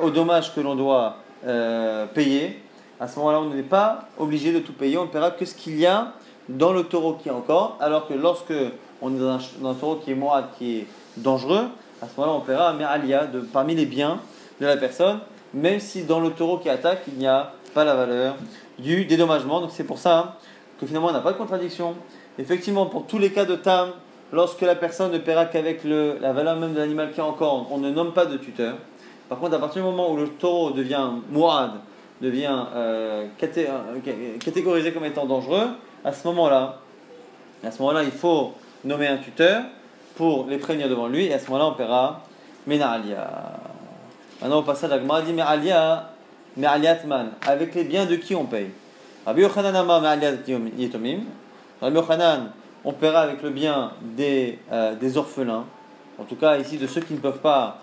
au 0.00 0.10
dommage 0.10 0.54
que 0.54 0.60
l'on 0.60 0.74
doit 0.74 1.16
euh, 1.46 2.06
payer, 2.06 2.62
à 2.98 3.08
ce 3.08 3.18
moment-là, 3.18 3.40
on 3.40 3.54
n'est 3.54 3.62
pas 3.62 4.08
obligé 4.18 4.52
de 4.52 4.58
tout 4.58 4.74
payer. 4.74 4.98
On 4.98 5.04
ne 5.04 5.08
paiera 5.08 5.30
que 5.30 5.44
ce 5.44 5.54
qu'il 5.54 5.78
y 5.78 5.86
a 5.86 6.12
dans 6.48 6.72
le 6.72 6.84
taureau 6.84 7.14
qui 7.14 7.28
est 7.28 7.32
encore. 7.32 7.78
Alors 7.80 8.06
que 8.06 8.14
lorsque 8.14 8.52
on 9.00 9.14
est 9.14 9.18
dans 9.18 9.38
un, 9.70 9.74
taureau 9.74 9.96
qui 9.96 10.10
est 10.10 10.14
Mourad, 10.14 10.46
qui 10.58 10.78
est 10.78 10.86
dangereux, 11.16 11.64
à 12.02 12.06
ce 12.06 12.20
moment-là, 12.20 12.38
on 12.38 12.44
paiera 12.44 12.70
un 12.70 12.80
alia 12.80 13.26
de 13.26 13.40
parmi 13.40 13.74
les 13.74 13.86
biens 13.86 14.20
de 14.60 14.66
la 14.66 14.76
personne 14.76 15.20
même 15.54 15.80
si 15.80 16.04
dans 16.04 16.20
le 16.20 16.30
taureau 16.30 16.58
qui 16.58 16.68
attaque, 16.68 17.02
il 17.08 17.14
n'y 17.14 17.26
a 17.26 17.52
pas 17.74 17.84
la 17.84 17.94
valeur 17.94 18.36
du 18.78 19.04
dédommagement. 19.04 19.60
Donc 19.60 19.70
c'est 19.72 19.84
pour 19.84 19.98
ça 19.98 20.38
que 20.80 20.86
finalement 20.86 21.08
on 21.08 21.12
n'a 21.12 21.20
pas 21.20 21.32
de 21.32 21.38
contradiction. 21.38 21.94
Effectivement, 22.38 22.86
pour 22.86 23.06
tous 23.06 23.18
les 23.18 23.30
cas 23.30 23.44
de 23.44 23.56
tam, 23.56 23.90
lorsque 24.32 24.62
la 24.62 24.74
personne 24.74 25.12
ne 25.12 25.18
paiera 25.18 25.46
qu'avec 25.46 25.82
la 25.84 26.32
valeur 26.32 26.56
même 26.56 26.74
de 26.74 26.78
l'animal 26.78 27.12
qui 27.12 27.20
est 27.20 27.22
encore, 27.22 27.68
on 27.70 27.78
ne 27.78 27.90
nomme 27.90 28.12
pas 28.12 28.26
de 28.26 28.36
tuteur. 28.36 28.76
Par 29.28 29.38
contre, 29.38 29.54
à 29.54 29.58
partir 29.58 29.82
du 29.82 29.88
moment 29.88 30.10
où 30.10 30.16
le 30.16 30.28
taureau 30.28 30.70
devient 30.70 31.08
mourad, 31.30 31.72
devient 32.20 32.64
euh, 32.74 33.26
euh, 33.42 34.38
catégorisé 34.38 34.92
comme 34.92 35.04
étant 35.04 35.26
dangereux, 35.26 35.68
à 36.04 36.12
ce 36.12 36.26
moment-là, 36.28 36.80
à 37.64 37.70
ce 37.70 37.80
moment-là, 37.82 38.02
il 38.02 38.10
faut 38.10 38.54
nommer 38.84 39.06
un 39.06 39.18
tuteur 39.18 39.62
pour 40.16 40.46
les 40.48 40.58
prévenir 40.58 40.88
devant 40.88 41.06
lui, 41.06 41.26
et 41.26 41.34
à 41.34 41.38
ce 41.38 41.46
moment-là, 41.50 41.66
on 41.66 41.74
paiera 41.74 42.22
Menalia. 42.66 43.69
Maintenant, 44.40 44.64
à 44.64 44.88
la 44.88 44.98
Gemara 44.98 45.22
dit 45.22 45.34
Me'aliatman. 46.56 47.32
Avec 47.46 47.74
les 47.74 47.84
biens 47.84 48.06
de 48.06 48.16
qui 48.16 48.34
on 48.34 48.46
paye? 48.46 48.70
Rabbi 49.26 49.42
Yochanan 49.42 49.76
Ama 49.76 50.16
Yetomim. 50.78 51.20
Rabbi 51.80 51.96
Yochanan, 51.96 52.50
on 52.84 52.92
paiera 52.92 53.20
avec 53.20 53.42
le 53.42 53.50
bien 53.50 53.92
des, 54.00 54.58
euh, 54.72 54.94
des 54.94 55.18
orphelins. 55.18 55.66
En 56.18 56.24
tout 56.24 56.36
cas, 56.36 56.56
ici, 56.56 56.78
de 56.78 56.86
ceux 56.86 57.02
qui 57.02 57.12
ne 57.12 57.18
peuvent 57.18 57.40
pas 57.40 57.82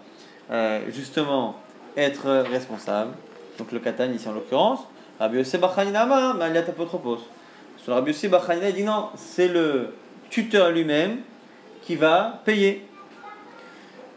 euh, 0.50 0.82
justement 0.90 1.56
être 1.96 2.28
responsables. 2.50 3.12
Donc 3.60 3.72
le 3.72 3.80
Katan, 3.80 4.12
ici 4.12 4.28
en 4.28 4.34
l'occurrence. 4.34 4.80
Rabbi 5.20 5.38
Yosef 5.38 5.62
Bachaninama 5.62 6.34
Me'aliat 6.34 6.62
Apotropos. 6.68 7.20
Sur 7.78 7.94
Rabbi 7.94 8.12
Yosef 8.12 8.32
Bachanina, 8.32 8.70
il 8.70 8.76
dit 8.76 8.84
non, 8.84 9.10
c'est 9.16 9.48
le 9.48 9.94
tuteur 10.32 10.72
lui-même 10.72 11.18
qui 11.84 11.96
va 11.96 12.42
payer. 12.46 12.87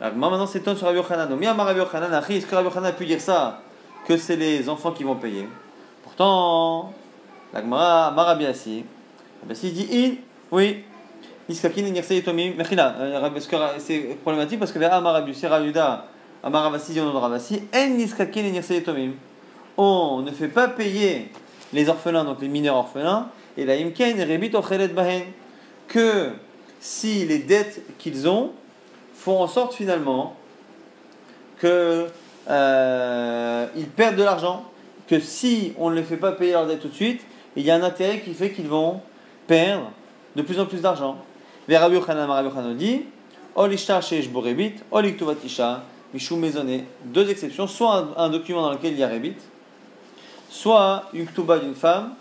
Moi 0.01 0.31
maintenant 0.31 0.47
c'est 0.47 0.65
sur 0.65 0.87
Rabbi 0.87 0.97
Yochanan. 0.97 1.37
Mais 1.39 1.49
Rabbi 1.49 1.79
Yochanan, 1.79 2.23
est-ce 2.29 2.47
que 2.47 2.55
Rabbi 2.55 2.69
Yochanan 2.69 2.89
a 2.89 2.93
pu 2.93 3.05
dire 3.05 3.21
ça 3.21 3.61
Que 4.07 4.17
c'est 4.17 4.37
les 4.37 4.69
enfants 4.69 4.93
qui 4.93 5.05
vont 5.05 5.17
payer? 5.17 5.47
Pourtant, 6.03 6.93
la 7.53 7.61
Gemara, 7.61 8.11
Marabi 8.11 8.47
Assi, 8.47 8.85
Rabbi 9.47 9.71
dit 9.71 9.89
in, 9.93 10.15
oui. 10.51 10.85
Iskakin 11.51 11.83
Nirse 11.83 12.11
Yetomim, 12.11 12.55
Mechila. 12.57 12.95
C'est 13.79 14.17
problématique 14.23 14.59
parce 14.59 14.73
que 14.73 14.79
Amarabi, 14.79 15.35
c'est 15.35 15.49
Ravuda, 15.49 16.07
Amaravasi, 16.43 16.95
de 16.95 17.01
Ravasi, 17.01 17.63
En 17.75 17.89
Niskakin 17.89 18.43
Nirse 18.43 18.71
Yetomim. 18.71 19.13
On 19.77 20.23
ne 20.23 20.31
fait 20.31 20.49
pas 20.49 20.69
payer 20.69 21.31
les 21.73 21.89
orphelins, 21.89 22.25
donc 22.25 22.41
les 22.41 22.49
mineurs 22.49 22.77
orphelins, 22.77 23.29
et 23.57 23.65
la 23.65 23.75
Imken 23.75 24.21
Rebit 24.21 24.55
Ochelet 24.55 24.89
Bahen. 24.89 25.23
Que 25.89 26.31
si 26.79 27.27
les 27.27 27.39
dettes 27.39 27.83
qu'ils 27.99 28.29
ont, 28.29 28.53
font 29.21 29.43
en 29.43 29.49
sorte 29.49 29.75
finalement 29.75 30.35
que 31.59 32.07
euh, 32.49 33.67
ils 33.77 33.87
perdent 33.89 34.17
de 34.17 34.23
l'argent, 34.23 34.65
que 35.09 35.21
si 35.21 35.75
on 35.79 35.91
ne 35.91 35.97
les 35.97 36.03
fait 36.03 36.17
pas 36.17 36.33
payer 36.33 36.53
leur 36.53 36.67
dette 36.67 36.81
tout 36.81 36.89
de 36.89 36.95
suite, 36.95 37.21
il 37.55 37.65
y 37.65 37.71
a 37.71 37.75
un 37.75 37.83
intérêt 37.83 38.21
qui 38.21 38.33
fait 38.33 38.51
qu'ils 38.51 38.69
vont 38.69 39.03
perdre 39.47 39.91
de 40.37 40.43
plus 40.43 40.59
en 40.59 40.65
plus 40.65 40.81
d'argent. 40.81 41.19
Vers 41.69 41.83
Rabbi 41.83 41.97
Yochanan, 41.97 42.77
dit. 42.77 43.03
Deux 47.05 47.31
exceptions, 47.31 47.67
soit 47.67 48.09
un, 48.17 48.31
document 48.31 48.63
dans 48.63 48.73
lequel 48.73 48.93
il 48.93 48.99
y 48.99 49.03
a 49.03 49.09
Rebit, 49.09 49.37
soit 50.49 51.05
une 51.13 51.27
ktuba 51.27 51.59
d'une 51.59 51.75
femme 51.75 52.15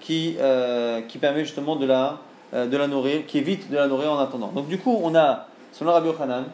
qui, 0.00 0.36
euh, 0.40 1.00
qui 1.02 1.18
permet 1.18 1.44
justement 1.44 1.76
de 1.76 1.86
la, 1.86 2.18
euh, 2.54 2.66
de 2.66 2.76
la 2.76 2.88
nourrir, 2.88 3.24
qui 3.26 3.38
évite 3.38 3.70
de 3.70 3.76
la 3.76 3.86
nourrir 3.86 4.12
en 4.12 4.18
attendant. 4.18 4.48
Donc 4.48 4.66
du 4.66 4.78
coup, 4.78 4.98
on 5.00 5.14
a 5.14 5.46
Selon 5.72 5.92
Rabbi 5.92 6.08
Yochanan, 6.08 6.44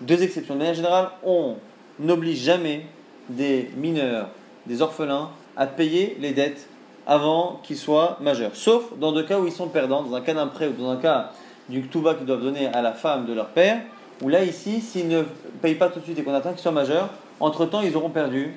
deux 0.00 0.22
exceptions. 0.22 0.54
De 0.54 0.58
manière 0.58 0.74
générale, 0.74 1.10
on 1.24 1.56
n'oblige 1.98 2.38
jamais 2.38 2.86
des 3.28 3.70
mineurs, 3.76 4.28
des 4.66 4.82
orphelins, 4.82 5.30
à 5.56 5.66
payer 5.66 6.16
les 6.20 6.32
dettes 6.32 6.68
avant 7.06 7.60
qu'ils 7.62 7.76
soient 7.76 8.18
majeurs. 8.20 8.54
Sauf 8.54 8.96
dans 8.98 9.12
deux 9.12 9.24
cas 9.24 9.38
où 9.38 9.46
ils 9.46 9.52
sont 9.52 9.68
perdants, 9.68 10.02
dans 10.02 10.14
un 10.14 10.20
cas 10.20 10.34
d'un 10.34 10.46
prêt 10.46 10.68
ou 10.68 10.72
dans 10.72 10.90
un 10.90 10.96
cas 10.96 11.32
du 11.68 11.82
ktuba 11.82 12.14
qu'ils 12.14 12.26
doivent 12.26 12.42
donner 12.42 12.66
à 12.66 12.82
la 12.82 12.92
femme 12.92 13.26
de 13.26 13.32
leur 13.32 13.48
père, 13.48 13.80
où 14.22 14.28
là, 14.28 14.44
ici, 14.44 14.80
s'ils 14.80 15.08
ne 15.08 15.22
payent 15.62 15.74
pas 15.74 15.88
tout 15.88 16.00
de 16.00 16.04
suite 16.04 16.18
et 16.18 16.22
qu'on 16.22 16.34
attend 16.34 16.50
qu'ils 16.50 16.60
soient 16.60 16.72
majeurs, 16.72 17.08
entre-temps, 17.40 17.82
ils 17.82 17.96
auront 17.96 18.10
perdu 18.10 18.54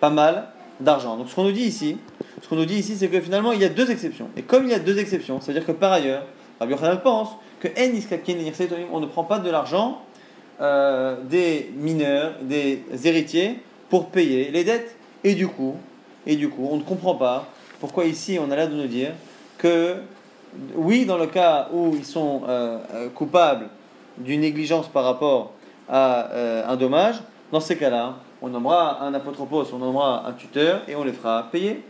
pas 0.00 0.10
mal 0.10 0.48
d'argent. 0.80 1.16
Donc 1.16 1.28
ce 1.28 1.34
qu'on 1.34 1.44
nous 1.44 1.52
dit 1.52 1.64
ici, 1.64 1.98
ce 2.42 2.48
qu'on 2.48 2.56
nous 2.56 2.64
dit 2.64 2.76
ici, 2.76 2.96
c'est 2.96 3.08
que 3.08 3.20
finalement, 3.20 3.52
il 3.52 3.60
y 3.60 3.64
a 3.64 3.68
deux 3.68 3.90
exceptions. 3.90 4.28
Et 4.36 4.42
comme 4.42 4.64
il 4.64 4.70
y 4.70 4.74
a 4.74 4.78
deux 4.78 4.98
exceptions, 4.98 5.40
c'est-à-dire 5.40 5.64
que 5.64 5.72
par 5.72 5.92
ailleurs, 5.92 6.24
Rabbi 6.72 7.00
pense 7.02 7.30
on 8.92 9.00
ne 9.00 9.06
prend 9.06 9.24
pas 9.24 9.38
de 9.38 9.50
l'argent 9.50 10.02
euh, 10.60 11.16
des 11.24 11.72
mineurs, 11.76 12.34
des 12.42 12.82
héritiers, 13.04 13.60
pour 13.88 14.08
payer 14.10 14.50
les 14.50 14.64
dettes. 14.64 14.96
Et 15.22 15.34
du 15.34 15.48
coup, 15.48 15.76
et 16.26 16.36
du 16.36 16.50
coup, 16.50 16.68
on 16.70 16.76
ne 16.76 16.82
comprend 16.82 17.14
pas 17.14 17.48
pourquoi 17.80 18.04
ici 18.04 18.38
on 18.40 18.50
a 18.50 18.56
l'air 18.56 18.68
de 18.68 18.74
nous 18.74 18.86
dire 18.86 19.12
que 19.56 19.96
oui, 20.74 21.06
dans 21.06 21.16
le 21.16 21.26
cas 21.26 21.68
où 21.72 21.94
ils 21.96 22.04
sont 22.04 22.42
euh, 22.46 22.78
euh, 22.92 23.08
coupables 23.08 23.68
d'une 24.18 24.42
négligence 24.42 24.88
par 24.88 25.04
rapport 25.04 25.52
à 25.88 26.68
un 26.68 26.76
dommage, 26.76 27.16
dans 27.52 27.60
ces 27.60 27.76
cas-là, 27.76 28.14
on 28.40 28.48
nommera 28.48 29.02
un 29.02 29.12
apotropos, 29.14 29.64
on 29.72 29.78
nommera 29.78 30.26
un 30.26 30.32
tuteur 30.32 30.82
et 30.86 30.94
on 30.96 31.04
les 31.04 31.12
fera 31.12 31.48
payer. 31.50 31.82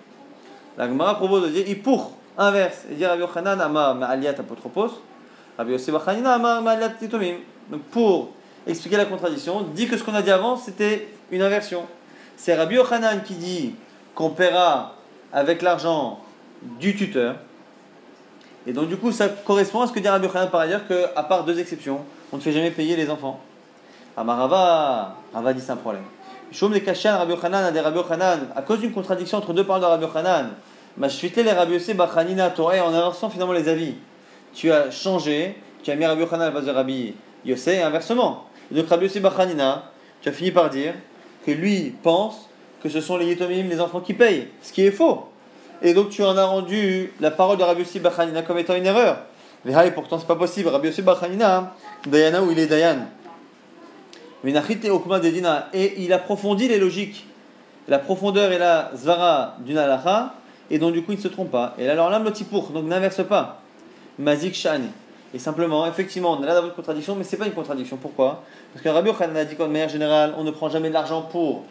La 0.76 0.88
Gemara 0.88 1.16
propose 1.16 1.45
de 1.45 1.49
dire, 1.49 1.64
il 1.69 1.81
pour, 1.81 2.12
inverse, 2.38 2.85
et 2.91 2.95
dire 2.95 3.09
Rabbi 3.09 3.23
Yochanan 3.23 3.61
ama 3.61 3.95
ma'aliat 3.95 4.35
apotropos, 4.38 5.00
Rabbi 5.59 5.73
Yossi 5.73 5.91
Bachanina 5.91 6.35
ama 6.35 6.61
ma'aliat 6.61 6.91
titomim. 6.91 7.37
Donc 7.71 7.83
pour 7.85 8.31
expliquer 8.67 8.97
la 8.97 9.07
contradiction, 9.07 9.62
dit 9.62 9.88
que 9.88 9.97
ce 9.97 10.03
qu'on 10.03 10.14
a 10.14 10.23
dit 10.23 10.31
avant, 10.31 10.57
c'était 10.57 11.09
une 11.31 11.43
inversion. 11.43 11.85
C'est 12.37 12.55
Rabbi 12.55 12.76
Yochanan 12.76 13.23
qui 13.23 13.35
dit 13.35 13.75
qu'on 14.14 14.31
paiera 14.31 14.95
avec 15.33 15.62
l'argent 15.62 16.21
du 16.81 16.97
tuteur, 16.97 17.37
et 18.67 18.73
donc, 18.73 18.88
du 18.88 18.97
coup, 18.97 19.12
ça 19.12 19.29
correspond 19.29 19.83
à 19.83 19.87
ce 19.87 19.93
que 19.93 20.00
dit 20.00 20.09
Rabbi 20.09 20.26
Yochanan 20.26 20.49
par 20.50 20.62
ailleurs, 20.62 20.87
qu'à 20.87 21.23
part 21.23 21.45
deux 21.45 21.59
exceptions, 21.59 22.00
on 22.33 22.37
ne 22.37 22.41
fait 22.41 22.53
jamais 22.53 22.71
payer 22.71 22.97
les 22.97 23.11
enfants. 23.11 23.41
Amarava, 24.17 25.17
Rava 25.35 25.53
dit 25.53 25.61
c'est 25.61 25.73
un 25.73 25.76
problème. 25.76 26.05
Shom 26.50 26.75
Yochanan, 26.75 27.73
des 27.73 27.81
Rabbi 27.81 27.99
Yochanan, 27.99 28.49
à 28.57 28.62
cause 28.62 28.81
d'une 28.81 28.93
contradiction 28.93 29.38
entre 29.38 29.53
deux 29.53 29.64
paroles 29.64 29.83
de 29.83 29.87
Rabbi 29.87 30.05
Yochanan, 30.05 30.50
Mashvite 30.96 31.36
les 31.36 31.50
Rabbi 31.50 31.72
Yosef 31.72 31.96
Bachanina 31.96 32.50
Torah, 32.50 32.86
en 32.86 32.94
inversant 32.94 33.28
finalement 33.28 33.52
les 33.52 33.68
avis. 33.68 33.94
Tu 34.54 34.70
as 34.70 34.90
changé, 34.90 35.56
tu 35.82 35.90
as 35.90 35.96
mis 35.96 36.06
Rabbi 36.06 36.20
Yochanan 36.20 36.42
à 36.42 36.44
la 36.46 36.50
base 36.52 36.66
de 36.66 36.70
Rabbi 36.70 37.14
Yosef, 37.44 37.78
et 37.78 37.82
inversement. 37.82 38.44
Et 38.70 38.76
donc 38.76 38.88
Rabbi 38.88 39.06
Yosef 39.06 39.20
Bachanina, 39.20 39.90
tu 40.22 40.28
as 40.28 40.32
fini 40.32 40.52
par 40.52 40.70
dire 40.70 40.94
que 41.44 41.50
lui 41.50 41.94
pense 42.02 42.48
que 42.82 42.88
ce 42.88 43.00
sont 43.00 43.16
les 43.16 43.26
Yetomim, 43.26 43.68
les 43.68 43.80
enfants 43.80 44.00
qui 44.00 44.14
payent, 44.14 44.48
ce 44.62 44.72
qui 44.72 44.82
est 44.82 44.92
faux. 44.92 45.28
Et 45.82 45.94
donc 45.94 46.10
tu 46.10 46.22
en 46.22 46.36
as 46.36 46.44
rendu 46.44 47.12
la 47.20 47.32
parole 47.32 47.58
de 47.58 47.64
Rabbi 47.64 47.80
Yossi 47.80 47.98
Bachanina 47.98 48.42
comme 48.42 48.58
étant 48.58 48.76
une 48.76 48.86
erreur. 48.86 49.18
Mais 49.64 49.90
pourtant 49.90 50.18
c'est 50.18 50.28
pas 50.28 50.36
possible. 50.36 50.68
Rabbi 50.68 50.88
Yossi 50.88 51.02
Bachanina, 51.02 51.74
Dayana 52.06 52.40
où 52.40 52.52
il 52.52 52.58
est 52.58 52.66
Dayan. 52.66 52.98
Et 55.72 55.94
il 56.04 56.12
approfondit 56.12 56.68
les 56.68 56.78
logiques, 56.78 57.26
la 57.88 57.98
profondeur 57.98 58.52
et 58.52 58.58
la 58.58 58.90
zvara 58.94 59.56
d'une 59.60 59.78
halacha, 59.78 60.34
et 60.71 60.78
donc 60.78 60.92
du 60.92 61.02
coup 61.02 61.12
il 61.12 61.18
ne 61.18 61.23
se 61.23 61.28
trompe 61.28 61.50
pas. 61.50 61.75
Et 61.78 61.88
alors 61.88 62.11
là, 62.11 62.23
pour, 62.50 62.68
donc 62.71 62.85
n'inverse 62.85 63.25
pas. 63.26 63.61
Mazik 64.18 64.54
Shani. 64.54 64.88
Et 65.35 65.38
simplement, 65.40 65.85
effectivement, 65.87 66.33
on 66.33 66.42
a 66.44 66.47
là 66.47 66.54
d'avoir 66.54 66.66
une 66.66 66.76
contradiction, 66.76 67.16
mais 67.16 67.25
c'est 67.25 67.37
pas 67.37 67.47
une 67.47 67.52
contradiction. 67.54 67.97
Pourquoi? 67.97 68.44
Parce 68.73 68.85
que 68.85 68.88
Rabbi 68.88 69.09
Yochanan 69.09 69.37
a 69.37 69.44
dit 69.44 69.56
qu'en 69.56 69.66
manière 69.66 69.88
générale, 69.88 70.33
on 70.38 70.44
ne 70.44 70.52
prend 70.52 70.68
jamais 70.68 70.90
de 70.90 70.94
l'argent 70.94 71.23
pour 71.23 71.64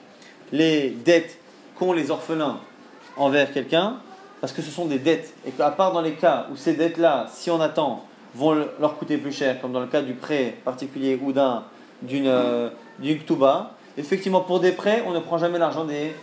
les 0.51 0.89
dettes 0.89 1.37
qu'ont 1.79 1.93
les 1.93 2.11
orphelins 2.11 2.59
envers 3.15 3.53
quelqu'un, 3.53 3.99
parce 4.41 4.51
que 4.51 4.61
ce 4.61 4.69
sont 4.69 4.85
des 4.85 4.99
dettes, 4.99 5.33
et 5.47 5.51
qu'à 5.51 5.71
part 5.71 5.93
dans 5.93 6.01
les 6.01 6.15
cas 6.15 6.47
où 6.51 6.57
ces 6.57 6.73
dettes-là, 6.73 7.27
si 7.31 7.49
on 7.49 7.61
attend, 7.61 8.03
vont 8.35 8.53
leur 8.79 8.97
coûter 8.97 9.17
plus 9.17 9.31
cher, 9.31 9.61
comme 9.61 9.71
dans 9.71 9.79
le 9.79 9.87
cas 9.87 10.01
du 10.01 10.13
prêt 10.13 10.57
particulier 10.65 11.17
ou 11.21 11.31
d'un 11.31 11.63
d'une 12.01 12.27
euh, 12.27 12.69
effectivement 13.97 14.41
pour 14.41 14.59
des 14.59 14.73
prêts, 14.73 15.03
on 15.07 15.11
ne 15.11 15.19
prend 15.19 15.37
jamais 15.37 15.57
l'argent 15.57 15.85
des 15.85 16.13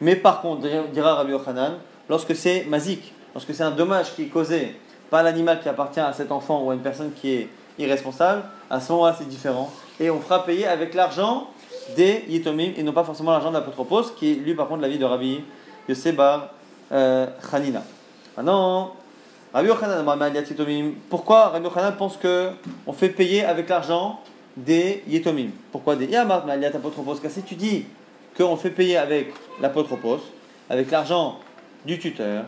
Mais 0.00 0.16
par 0.16 0.40
contre, 0.40 0.68
dira 0.92 1.14
Rabbi 1.14 1.32
Yochanan, 1.32 1.74
lorsque 2.08 2.34
c'est 2.36 2.64
mazik, 2.64 3.12
lorsque 3.34 3.54
c'est 3.54 3.62
un 3.62 3.70
dommage 3.70 4.14
qui 4.14 4.24
est 4.24 4.28
causé 4.28 4.76
par 5.10 5.22
l'animal 5.22 5.60
qui 5.60 5.68
appartient 5.68 6.00
à 6.00 6.12
cet 6.12 6.32
enfant 6.32 6.62
ou 6.62 6.70
à 6.70 6.74
une 6.74 6.80
personne 6.80 7.12
qui 7.12 7.32
est 7.32 7.48
irresponsable, 7.78 8.42
à 8.70 8.80
ce 8.80 8.92
moment-là 8.92 9.14
c'est 9.18 9.28
différent. 9.28 9.70
Et 10.00 10.10
on 10.10 10.20
fera 10.20 10.44
payer 10.44 10.66
avec 10.66 10.94
l'argent 10.94 11.48
des 11.96 12.24
yetomim 12.28 12.72
et 12.76 12.82
non 12.82 12.92
pas 12.92 13.04
forcément 13.04 13.32
l'argent 13.32 13.50
de 13.50 13.54
l'apotropos, 13.54 14.12
qui 14.16 14.32
est 14.32 14.34
lui 14.34 14.54
par 14.54 14.68
contre 14.68 14.82
la 14.82 14.88
vie 14.88 14.98
de 14.98 15.04
Rabbi 15.04 15.42
Yosef 15.88 16.16
Bar 16.16 16.48
euh, 16.92 17.26
Hanina. 17.52 17.82
Maintenant, 18.36 18.94
Rabbi 19.52 19.68
Yochanan, 19.68 20.04
pourquoi 21.08 21.48
Rabbi 21.48 21.64
Yochanan 21.64 21.94
pense 21.96 22.16
que 22.16 22.50
on 22.86 22.92
fait 22.92 23.10
payer 23.10 23.44
avec 23.44 23.68
l'argent 23.68 24.20
des 24.56 25.02
Yetomim? 25.06 25.50
Pourquoi 25.70 25.96
des 25.96 26.06
Yamart 26.06 26.44
Maliat 26.46 26.70
Apotropos 26.74 27.14
Car 27.16 27.30
si 27.30 27.42
tu 27.42 27.54
dis 27.54 27.84
qu'on 28.36 28.56
fait 28.56 28.70
payer 28.70 28.96
avec 28.96 29.32
l'apotropos, 29.60 30.20
avec 30.68 30.90
l'argent 30.90 31.38
du 31.86 31.98
tuteur, 31.98 32.44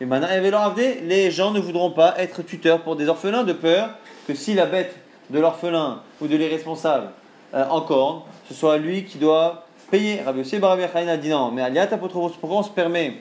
et 0.00 0.04
maintenant, 0.04 0.28
les 0.76 1.30
gens 1.30 1.52
ne 1.52 1.60
voudront 1.60 1.90
pas 1.90 2.14
être 2.18 2.42
tuteurs 2.42 2.80
pour 2.80 2.96
des 2.96 3.08
orphelins 3.08 3.44
de 3.44 3.54
peur 3.54 3.90
que 4.26 4.34
si 4.34 4.52
la 4.54 4.66
bête 4.66 4.94
de 5.30 5.38
l'orphelin 5.38 6.02
ou 6.20 6.26
de 6.26 6.36
l'irresponsable 6.36 7.08
euh, 7.54 7.64
en 7.70 7.80
corne, 7.80 8.20
ce 8.48 8.54
soit 8.54 8.76
lui 8.76 9.04
qui 9.04 9.16
doit 9.18 9.64
payer. 9.90 10.20
Rabbi 10.22 10.40
Yossi 10.40 10.58
Barabi 10.58 10.82
a 10.82 11.16
dit 11.16 11.30
non, 11.30 11.50
mais 11.50 11.62
Aliat 11.62 11.88
Apotropos, 11.90 12.34
pourquoi 12.38 12.58
on 12.58 12.62
se 12.62 12.70
permet 12.70 13.14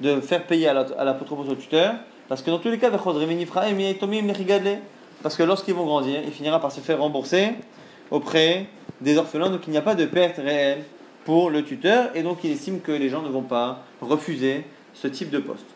de 0.00 0.20
faire 0.20 0.44
payer 0.44 0.68
à 0.68 1.04
l'apotropos 1.04 1.48
au 1.50 1.54
tuteur? 1.54 1.94
Parce 2.28 2.42
que 2.42 2.50
dans 2.50 2.58
tous 2.58 2.70
les 2.70 2.78
cas, 2.78 2.90
parce 5.22 5.36
que 5.36 5.42
lorsqu'ils 5.42 5.74
vont 5.74 5.84
grandir, 5.84 6.20
il 6.24 6.32
finira 6.32 6.60
par 6.60 6.70
se 6.70 6.80
faire 6.80 7.00
rembourser 7.00 7.54
auprès 8.10 8.66
des 9.00 9.16
orphelins, 9.16 9.50
donc 9.50 9.62
il 9.66 9.70
n'y 9.70 9.78
a 9.78 9.82
pas 9.82 9.94
de 9.94 10.04
perte 10.04 10.36
réelle 10.36 10.84
pour 11.24 11.50
le 11.50 11.62
tuteur, 11.62 12.10
et 12.14 12.22
donc 12.22 12.44
il 12.44 12.52
estime 12.52 12.80
que 12.80 12.92
les 12.92 13.08
gens 13.08 13.22
ne 13.22 13.28
vont 13.28 13.42
pas 13.42 13.84
refuser 14.00 14.64
ce 14.94 15.08
type 15.08 15.30
de 15.30 15.38
poste. 15.38 15.66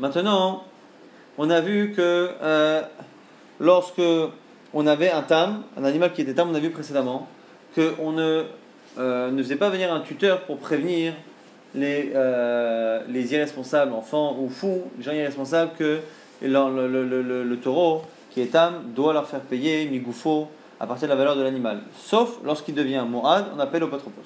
Maintenant, 0.00 0.64
on 1.38 1.50
a 1.50 1.60
vu 1.60 1.92
que 1.96 2.30
euh, 2.42 2.82
lorsque 3.60 4.02
on 4.74 4.86
avait 4.86 5.10
un 5.10 5.22
tam, 5.22 5.62
un 5.76 5.84
animal 5.84 6.12
qui 6.12 6.22
était 6.22 6.34
tam, 6.34 6.50
on 6.50 6.54
a 6.54 6.60
vu 6.60 6.70
précédemment, 6.70 7.28
qu'on 7.74 8.12
ne 8.12 8.44
euh, 8.98 9.30
ne 9.30 9.42
faisait 9.42 9.56
pas 9.56 9.70
venir 9.70 9.92
un 9.92 10.00
tuteur 10.00 10.42
pour 10.42 10.58
prévenir 10.58 11.14
les, 11.74 12.12
euh, 12.14 13.02
les 13.08 13.32
irresponsables, 13.34 13.92
enfants 13.92 14.36
ou 14.40 14.48
fous, 14.48 14.84
les 14.98 15.04
gens 15.04 15.12
irresponsables, 15.12 15.72
que 15.78 16.00
le, 16.42 17.54
taureau 17.56 18.02
qui 18.30 18.40
est 18.40 18.54
âme 18.54 18.82
doit 18.94 19.12
leur 19.12 19.26
faire 19.26 19.40
payer 19.40 19.86
migoufo 19.86 20.48
à 20.78 20.86
partir 20.86 21.08
de 21.08 21.12
la 21.12 21.16
valeur 21.16 21.36
de 21.36 21.42
l'animal. 21.42 21.82
Sauf 21.96 22.38
lorsqu'il 22.44 22.74
devient 22.74 23.04
moad, 23.08 23.46
on 23.56 23.58
appelle 23.58 23.84
au 23.84 23.88
patropos. 23.88 24.22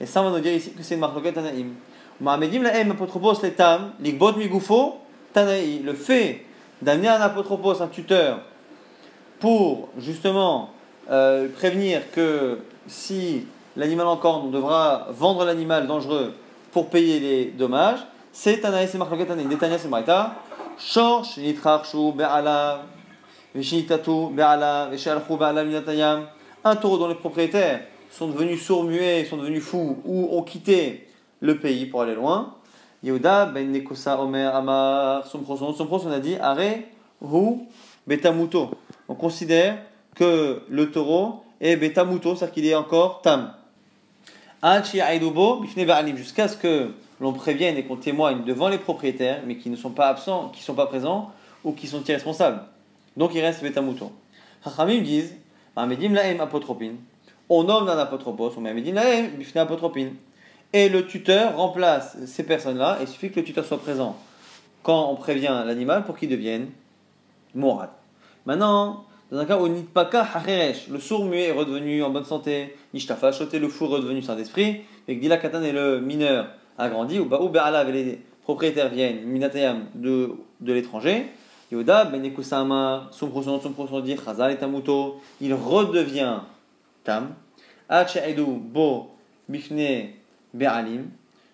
Et 0.00 0.06
ça, 0.06 0.20
on 0.20 0.24
va 0.24 0.36
nous 0.36 0.42
dire 0.42 0.52
ici 0.52 0.72
que 0.72 0.82
c'est 0.82 0.94
une 0.94 1.00
marloquette 1.00 1.34
tanaïm. 1.34 1.74
La 2.20 2.32
apotropos 2.32 3.34
les 3.42 3.52
tam, 3.52 3.92
ligbot 4.00 4.32
migoufo, 4.32 4.96
tanaï. 5.32 5.80
Le 5.80 5.94
fait 5.94 6.44
d'amener 6.82 7.08
un 7.08 7.20
apotropos, 7.20 7.82
un 7.82 7.88
tuteur, 7.88 8.40
pour 9.38 9.88
justement 9.98 10.70
euh, 11.10 11.48
prévenir 11.48 12.10
que 12.10 12.58
si 12.86 13.46
l'animal 13.76 14.06
en 14.06 14.16
corne, 14.16 14.46
on 14.46 14.50
devra 14.50 15.08
vendre 15.10 15.44
l'animal 15.44 15.86
dangereux 15.86 16.34
pour 16.72 16.88
payer 16.88 17.20
les 17.20 17.44
dommages. 17.46 18.00
C'est 18.32 18.64
un 18.64 18.86
c'est 18.86 18.98
marloquet 18.98 19.30
un 19.30 19.36
Netanya 19.36 19.78
c'est 19.78 19.88
Maïta. 19.88 20.34
Shor 20.78 21.24
shenitrarshu 21.24 22.12
be'ala 22.12 22.82
Un 26.64 26.76
taureau 26.76 26.98
dont 26.98 27.08
les 27.08 27.14
propriétaires 27.14 27.80
sont 28.10 28.28
devenus 28.28 28.62
sourds 28.62 28.84
muets, 28.84 29.24
sont 29.24 29.36
devenus 29.36 29.62
fous 29.62 29.98
ou 30.04 30.28
ont 30.32 30.42
quitté 30.42 31.06
le 31.40 31.58
pays 31.58 31.86
pour 31.86 32.02
aller 32.02 32.14
loin. 32.14 32.54
Yehuda 33.02 33.46
ben 33.46 33.72
Omer 34.18 34.54
Amar 34.54 35.26
son 35.26 35.44
Sompros 35.44 36.06
on 36.06 36.12
a 36.12 36.18
dit 36.18 36.36
Are 36.36 36.58
hu 36.58 37.60
betamuto. 38.06 38.70
On 39.08 39.14
considère 39.14 39.78
que 40.14 40.62
le 40.68 40.90
taureau 40.90 41.44
est 41.60 41.76
betamuto, 41.76 42.34
c'est-à-dire 42.34 42.54
qu'il 42.54 42.66
est 42.66 42.74
encore 42.74 43.22
tam 43.22 43.52
jusqu'à 46.16 46.48
ce 46.48 46.56
que 46.56 46.90
l'on 47.20 47.32
prévienne 47.32 47.76
et 47.76 47.84
qu'on 47.84 47.96
témoigne 47.96 48.44
devant 48.44 48.68
les 48.68 48.78
propriétaires, 48.78 49.42
mais 49.46 49.56
qui 49.56 49.70
ne 49.70 49.76
sont 49.76 49.90
pas 49.90 50.08
absents, 50.08 50.50
qui 50.52 50.60
ne 50.60 50.64
sont 50.64 50.74
pas 50.74 50.86
présents 50.86 51.30
ou 51.64 51.72
qui 51.72 51.86
sont 51.86 52.02
irresponsables. 52.04 52.60
Donc 53.16 53.34
il 53.34 53.40
reste 53.40 53.62
Betamouton. 53.62 54.12
Chachamim 54.64 55.00
disent 55.00 55.34
on 55.76 57.62
nomme 57.62 57.88
un 57.88 57.98
apotropos, 57.98 58.52
on 58.56 58.60
met 58.60 58.74
bifne 58.74 59.58
apotropin. 59.58 60.08
Et 60.72 60.88
le 60.88 61.06
tuteur 61.06 61.56
remplace 61.56 62.16
ces 62.26 62.42
personnes-là, 62.44 62.98
et 63.00 63.04
il 63.04 63.08
suffit 63.08 63.30
que 63.30 63.40
le 63.40 63.46
tuteur 63.46 63.64
soit 63.64 63.78
présent 63.78 64.16
quand 64.82 65.10
on 65.10 65.16
prévient 65.16 65.62
l'animal 65.66 66.04
pour 66.04 66.16
qu'il 66.16 66.28
devienne 66.28 66.68
morad. 67.54 67.90
Maintenant, 68.46 69.04
dans 69.30 69.38
un 69.38 69.44
cas 69.44 69.58
où 69.58 69.68
Nitpaka 69.68 70.22
Hacheresh, 70.22 70.88
le 70.88 70.98
sourd 70.98 71.24
muet 71.24 71.48
est 71.48 71.52
redevenu 71.52 72.02
en 72.02 72.10
bonne 72.10 72.24
santé, 72.24 72.76
Nishtafa 72.94 73.32
Choté, 73.32 73.58
le 73.58 73.68
fou 73.68 73.86
redevenu 73.86 74.22
saint 74.22 74.36
d'esprit, 74.36 74.82
et 75.08 75.18
que 75.18 75.28
Katan 75.28 75.62
et 75.62 75.72
le 75.72 76.00
mineur 76.00 76.48
a 76.78 76.88
grandi, 76.88 77.18
ou 77.18 77.26
Baou 77.26 77.48
Be'ala, 77.48 77.84
les 77.84 78.20
propriétaires 78.42 78.88
viennent, 78.88 79.22
Minatayam 79.24 79.86
de, 79.94 80.32
de 80.60 80.72
l'étranger, 80.72 81.26
Yoda, 81.70 82.10
Tamuto, 84.58 85.20
il 85.40 85.54
redevient 85.54 86.40
Tam, 87.02 87.34
Bo, 88.46 89.10
Bifne, 89.48 90.10
Be'alim, 90.54 91.10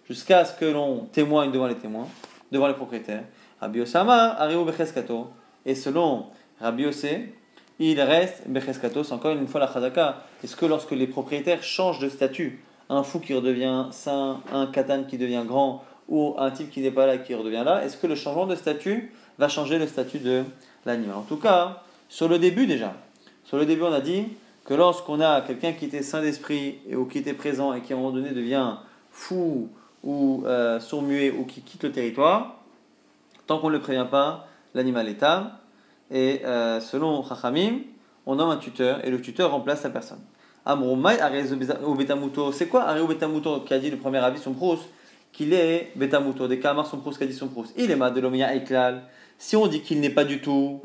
jusqu'à 0.08 0.44
ce 0.44 0.58
que 0.58 0.64
l'on 0.64 1.06
témoigne 1.12 1.50
devant 1.50 1.66
les 1.66 1.76
témoins, 1.76 2.08
devant 2.50 2.68
les 2.68 2.74
propriétaires. 2.74 3.24
Rabbi 3.60 3.80
Osama, 3.80 4.36
Ariou 4.38 4.64
Becheskato, 4.64 5.28
et 5.64 5.74
selon 5.74 6.26
Rabbi 6.60 6.84
il 7.78 8.00
reste 8.00 8.42
Becheskatos, 8.46 9.12
encore 9.12 9.32
une 9.32 9.46
fois 9.46 9.60
la 9.60 9.72
Chazaka. 9.72 10.22
Est-ce 10.44 10.56
que 10.56 10.66
lorsque 10.66 10.92
les 10.92 11.06
propriétaires 11.06 11.62
changent 11.62 12.00
de 12.00 12.08
statut 12.08 12.62
un 12.88 13.02
fou 13.02 13.20
qui 13.20 13.32
redevient 13.32 13.86
saint, 13.90 14.40
un 14.52 14.66
katan 14.66 15.04
qui 15.04 15.16
devient 15.16 15.44
grand, 15.46 15.82
ou 16.08 16.34
un 16.38 16.50
type 16.50 16.70
qui 16.70 16.80
n'est 16.80 16.90
pas 16.90 17.06
là 17.06 17.16
qui 17.16 17.34
redevient 17.34 17.62
là, 17.64 17.84
est-ce 17.84 17.96
que 17.96 18.06
le 18.06 18.14
changement 18.14 18.46
de 18.46 18.54
statut 18.54 19.12
va 19.38 19.48
changer 19.48 19.78
le 19.78 19.86
statut 19.86 20.18
de 20.18 20.44
l'animal 20.86 21.16
En 21.16 21.22
tout 21.22 21.36
cas, 21.36 21.82
sur 22.08 22.28
le 22.28 22.38
début 22.38 22.66
déjà, 22.66 22.94
sur 23.44 23.56
le 23.56 23.66
début 23.66 23.82
on 23.82 23.92
a 23.92 24.00
dit 24.00 24.26
que 24.64 24.74
lorsqu'on 24.74 25.20
a 25.20 25.40
quelqu'un 25.40 25.72
qui 25.72 25.86
était 25.86 26.02
saint 26.02 26.22
d'esprit 26.22 26.78
ou 26.94 27.04
qui 27.04 27.18
était 27.18 27.32
présent 27.32 27.74
et 27.74 27.80
qui 27.80 27.92
à 27.92 27.96
un 27.96 27.98
moment 27.98 28.12
donné 28.12 28.30
devient 28.30 28.76
fou 29.10 29.68
ou 30.02 30.44
euh, 30.46 30.80
sourd-muet 30.80 31.30
ou 31.30 31.44
qui 31.44 31.62
quitte 31.62 31.84
le 31.84 31.92
territoire, 31.92 32.56
tant 33.46 33.58
qu'on 33.58 33.68
ne 33.68 33.74
le 33.74 33.80
prévient 33.80 34.06
pas, 34.10 34.46
l'animal 34.74 35.08
est 35.08 35.22
âme. 35.22 35.50
Et 36.10 36.42
euh, 36.44 36.80
selon 36.80 37.24
Chachamim, 37.26 37.80
on 38.26 38.36
nomme 38.36 38.50
un 38.50 38.56
tuteur 38.56 39.04
et 39.04 39.10
le 39.10 39.20
tuteur 39.20 39.50
remplace 39.50 39.82
la 39.82 39.90
personne. 39.90 40.20
c'est 42.52 42.68
quoi 42.68 42.82
Areo 42.82 43.06
Betamuto 43.06 43.60
qui 43.60 43.74
a 43.74 43.78
dit 43.78 43.90
le 43.90 43.96
premier 43.96 44.18
avis 44.18 44.38
son 44.38 44.52
proust? 44.52 44.84
Qu'il 45.32 45.54
est 45.54 45.92
Betamuto, 45.96 46.46
des 46.46 46.60
Kamar 46.60 46.86
son 46.86 46.98
proust 46.98 47.18
qui 47.18 47.24
a 47.24 47.26
dit 47.26 47.32
son 47.32 47.48
proust. 47.48 47.72
Il 47.76 47.90
est 47.90 47.96
Madelomia 47.96 48.54
Eklal. 48.54 49.02
Si 49.44 49.56
on 49.56 49.66
dit 49.66 49.80
qu'il 49.80 49.98
n'est 49.98 50.08
pas 50.08 50.22
du 50.22 50.40
tout 50.40 50.78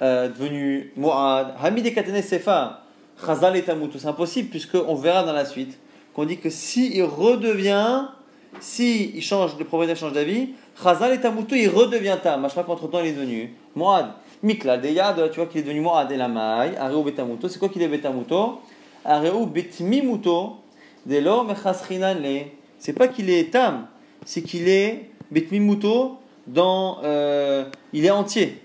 euh, 0.00 0.26
devenu 0.30 0.94
Mu'ad, 0.96 1.54
Hamid 1.62 1.94
Katene 1.94 2.22
Sefa, 2.22 2.84
Chazal 3.22 3.54
et 3.54 3.62
c'est 3.66 4.06
impossible 4.06 4.48
puisqu'on 4.48 4.94
verra 4.94 5.22
dans 5.24 5.34
la 5.34 5.44
suite 5.44 5.78
qu'on 6.14 6.24
dit 6.24 6.38
que 6.38 6.48
si 6.48 6.96
il 6.96 7.02
redevient, 7.02 8.06
si 8.60 9.12
il 9.14 9.20
change, 9.20 9.58
le 9.58 9.66
propriétaire 9.66 9.98
change 9.98 10.14
d'avis, 10.14 10.54
Chazal 10.82 11.12
et 11.12 11.20
Tamuto, 11.20 11.54
il 11.54 11.68
redevient 11.68 12.16
Tam. 12.22 12.42
Je 12.44 12.48
crois 12.52 12.64
qu'entre 12.64 12.88
temps 12.88 13.00
il 13.00 13.08
est 13.08 13.12
devenu 13.12 13.52
Mu'ad. 13.76 14.06
Mikla, 14.42 14.78
Deyad, 14.78 15.30
tu 15.30 15.40
vois 15.40 15.46
qu'il 15.46 15.60
est 15.60 15.64
devenu 15.64 15.82
Mu'ad 15.82 16.10
et 16.10 16.16
la 16.16 16.28
maille, 16.28 16.74
Areu 16.78 17.02
Betamuto. 17.02 17.50
C'est 17.50 17.58
quoi 17.58 17.68
qu'il 17.68 17.82
est 17.82 17.88
Betamuto 17.88 18.62
Areu 19.04 19.44
Betmimuto, 19.44 20.56
Delo 21.04 21.44
Mechasrinan 21.44 22.14
le. 22.14 22.44
C'est 22.78 22.94
pas 22.94 23.08
qu'il 23.08 23.28
est 23.28 23.52
Tam, 23.52 23.86
c'est 24.24 24.40
qu'il 24.40 24.66
est 24.66 25.10
Betmimuto 25.30 26.21
dans. 26.46 26.98
Euh, 27.04 27.64
il 27.92 28.04
est 28.04 28.10
entier. 28.10 28.62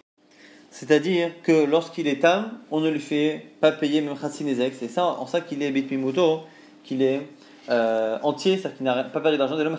C'est-à-dire 0.69 1.31
que 1.41 1.65
lorsqu'il 1.65 2.07
est 2.07 2.19
tam, 2.21 2.51
on 2.69 2.79
ne 2.81 2.89
lui 2.89 2.99
fait 2.99 3.45
pas 3.61 3.71
payer 3.71 4.01
même 4.01 4.15
Ezek. 4.15 4.73
C'est 4.77 4.89
ça, 4.89 5.05
en 5.05 5.25
ça 5.25 5.41
qu'il 5.41 5.63
est 5.63 5.71
bitmimuto, 5.71 6.41
qu'il 6.83 7.01
est 7.01 7.27
euh, 7.69 8.19
entier, 8.21 8.57
c'est-à-dire 8.57 8.77
qu'il 8.77 8.85
n'a 8.85 9.03
pas 9.05 9.19
perdu 9.19 9.37
d'argent. 9.37 9.57
De 9.57 9.63
l'homme 9.63 9.77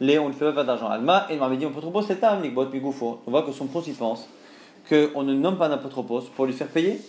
les 0.00 0.18
on 0.18 0.24
ne 0.24 0.28
lui 0.28 0.38
fait 0.38 0.44
pas 0.44 0.52
perdre 0.52 0.68
d'argent. 0.68 0.88
Alma, 0.88 1.26
et 1.30 1.34
il 1.34 1.40
m'a 1.40 1.48
dit, 1.56 1.66
on 1.66 1.70
peut 1.70 1.80
trop 1.80 2.02
c'est 2.02 2.16
tam, 2.16 2.42
On 2.54 3.30
voit 3.30 3.42
que 3.42 3.52
son 3.52 3.66
pros, 3.66 3.82
il 3.86 3.94
pense 3.94 4.28
qu'on 4.88 5.22
ne 5.22 5.34
nomme 5.34 5.58
pas 5.58 5.68
un 5.68 5.72
apotropos 5.72 6.20
pour 6.34 6.46
lui 6.46 6.52
faire 6.52 6.68
payer. 6.68 7.00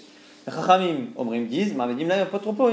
Chachamim, 0.46 1.08
Omrim 1.16 1.46
disent, 1.48 1.76
m'a 1.76 1.88
dit, 1.94 2.06
là, 2.06 2.22
apotropos, 2.22 2.70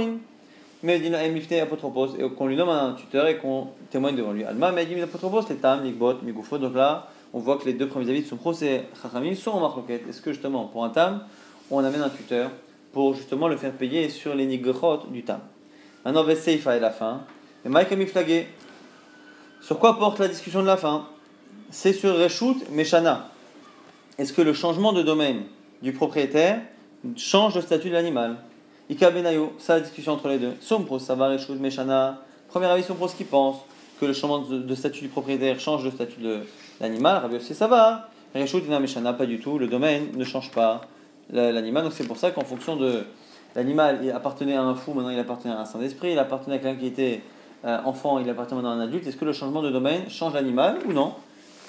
apotropos, 0.82 2.16
et 2.18 2.30
qu'on 2.30 2.46
lui 2.46 2.56
nomme 2.56 2.68
un 2.68 2.92
tuteur 2.92 3.26
et 3.26 3.38
qu'on 3.38 3.68
témoigne 3.90 4.16
devant 4.16 4.32
lui. 4.32 4.44
Alma, 4.44 4.72
apotropos, 5.02 5.42
c'est 5.42 5.60
tam, 5.60 5.82
donc 5.82 6.74
là, 6.74 7.08
on 7.32 7.38
voit 7.38 7.58
que 7.58 7.64
les 7.66 7.74
deux 7.74 7.88
premiers 7.88 8.08
avis 8.10 8.22
de 8.22 8.26
son 8.26 8.36
procès 8.36 8.84
Chachamim 9.02 9.34
sont 9.34 9.50
en 9.50 9.60
marloquette. 9.60 10.08
Est-ce 10.08 10.22
que 10.22 10.32
justement, 10.32 10.64
pour 10.66 10.84
un 10.84 10.90
tam, 10.90 11.24
on 11.70 11.84
amène 11.84 12.02
un 12.02 12.08
tuteur 12.08 12.50
pour 12.92 13.14
justement 13.14 13.48
le 13.48 13.56
faire 13.56 13.72
payer 13.72 14.08
sur 14.08 14.34
les 14.34 14.46
nigrechot 14.46 15.08
du 15.10 15.22
tam? 15.22 15.40
Maintenant, 16.04 16.22
Veseifa 16.22 16.76
est 16.76 16.80
la 16.80 16.90
fin. 16.90 17.22
Et 17.64 17.68
Mike 17.68 17.90
a 17.90 17.96
mis 17.96 18.06
flagué. 18.06 18.46
Sur 19.60 19.78
quoi 19.78 19.98
porte 19.98 20.20
la 20.20 20.28
discussion 20.28 20.62
de 20.62 20.66
la 20.66 20.76
fin? 20.76 21.08
C'est 21.70 21.92
sur 21.92 22.16
Reshut 22.16 22.70
Meshana. 22.70 23.28
Est-ce 24.18 24.32
que 24.32 24.40
le 24.40 24.52
changement 24.52 24.92
de 24.92 25.02
domaine 25.02 25.42
du 25.82 25.92
propriétaire 25.92 26.60
change 27.16 27.56
le 27.56 27.60
statut 27.60 27.88
de 27.88 27.94
l'animal? 27.94 28.36
Ika 28.88 29.10
Benayo, 29.10 29.52
ça 29.58 29.74
la 29.74 29.80
discussion 29.80 30.12
entre 30.12 30.28
les 30.28 30.38
deux. 30.38 30.54
Sompros, 30.60 31.00
ça 31.00 31.14
va 31.16 31.28
Reshut 31.28 31.58
Meshana. 31.58 32.22
Premier 32.48 32.66
avis, 32.66 32.84
Sompros 32.84 33.08
qui 33.08 33.24
pense 33.24 33.56
que 34.00 34.06
le 34.06 34.12
changement 34.12 34.38
de 34.38 34.74
statut 34.74 35.00
du 35.00 35.08
propriétaire 35.08 35.58
change 35.58 35.84
le 35.84 35.90
statut 35.90 36.20
de 36.20 36.40
l'animal, 36.80 37.22
Rabbi 37.22 37.36
aussi 37.36 37.54
ça 37.54 37.66
va. 37.66 38.08
Reshut 38.34 38.68
Meshana, 38.68 39.12
pas 39.12 39.26
du 39.26 39.40
tout, 39.40 39.58
le 39.58 39.66
domaine 39.66 40.08
ne 40.14 40.24
change 40.24 40.50
pas 40.52 40.82
l'animal. 41.30 41.84
Donc 41.84 41.92
c'est 41.94 42.06
pour 42.06 42.16
ça 42.16 42.30
qu'en 42.30 42.44
fonction 42.44 42.76
de 42.76 43.02
l'animal, 43.56 44.00
il 44.04 44.10
appartenait 44.10 44.54
à 44.54 44.62
un 44.62 44.74
fou, 44.74 44.92
maintenant 44.92 45.10
il 45.10 45.18
appartenait 45.18 45.54
à 45.54 45.60
un 45.60 45.64
Saint-Esprit, 45.64 46.12
il 46.12 46.18
appartenait 46.18 46.56
à 46.56 46.58
quelqu'un 46.58 46.78
qui 46.78 46.86
était 46.86 47.22
euh, 47.64 47.78
enfant, 47.84 48.20
il 48.20 48.30
appartient 48.30 48.54
maintenant 48.54 48.70
à 48.70 48.74
un 48.74 48.80
adulte. 48.80 49.06
Est-ce 49.06 49.16
que 49.16 49.24
le 49.24 49.32
changement 49.32 49.62
de 49.62 49.70
domaine 49.70 50.08
change 50.08 50.34
l'animal 50.34 50.78
ou 50.86 50.92
non? 50.92 51.14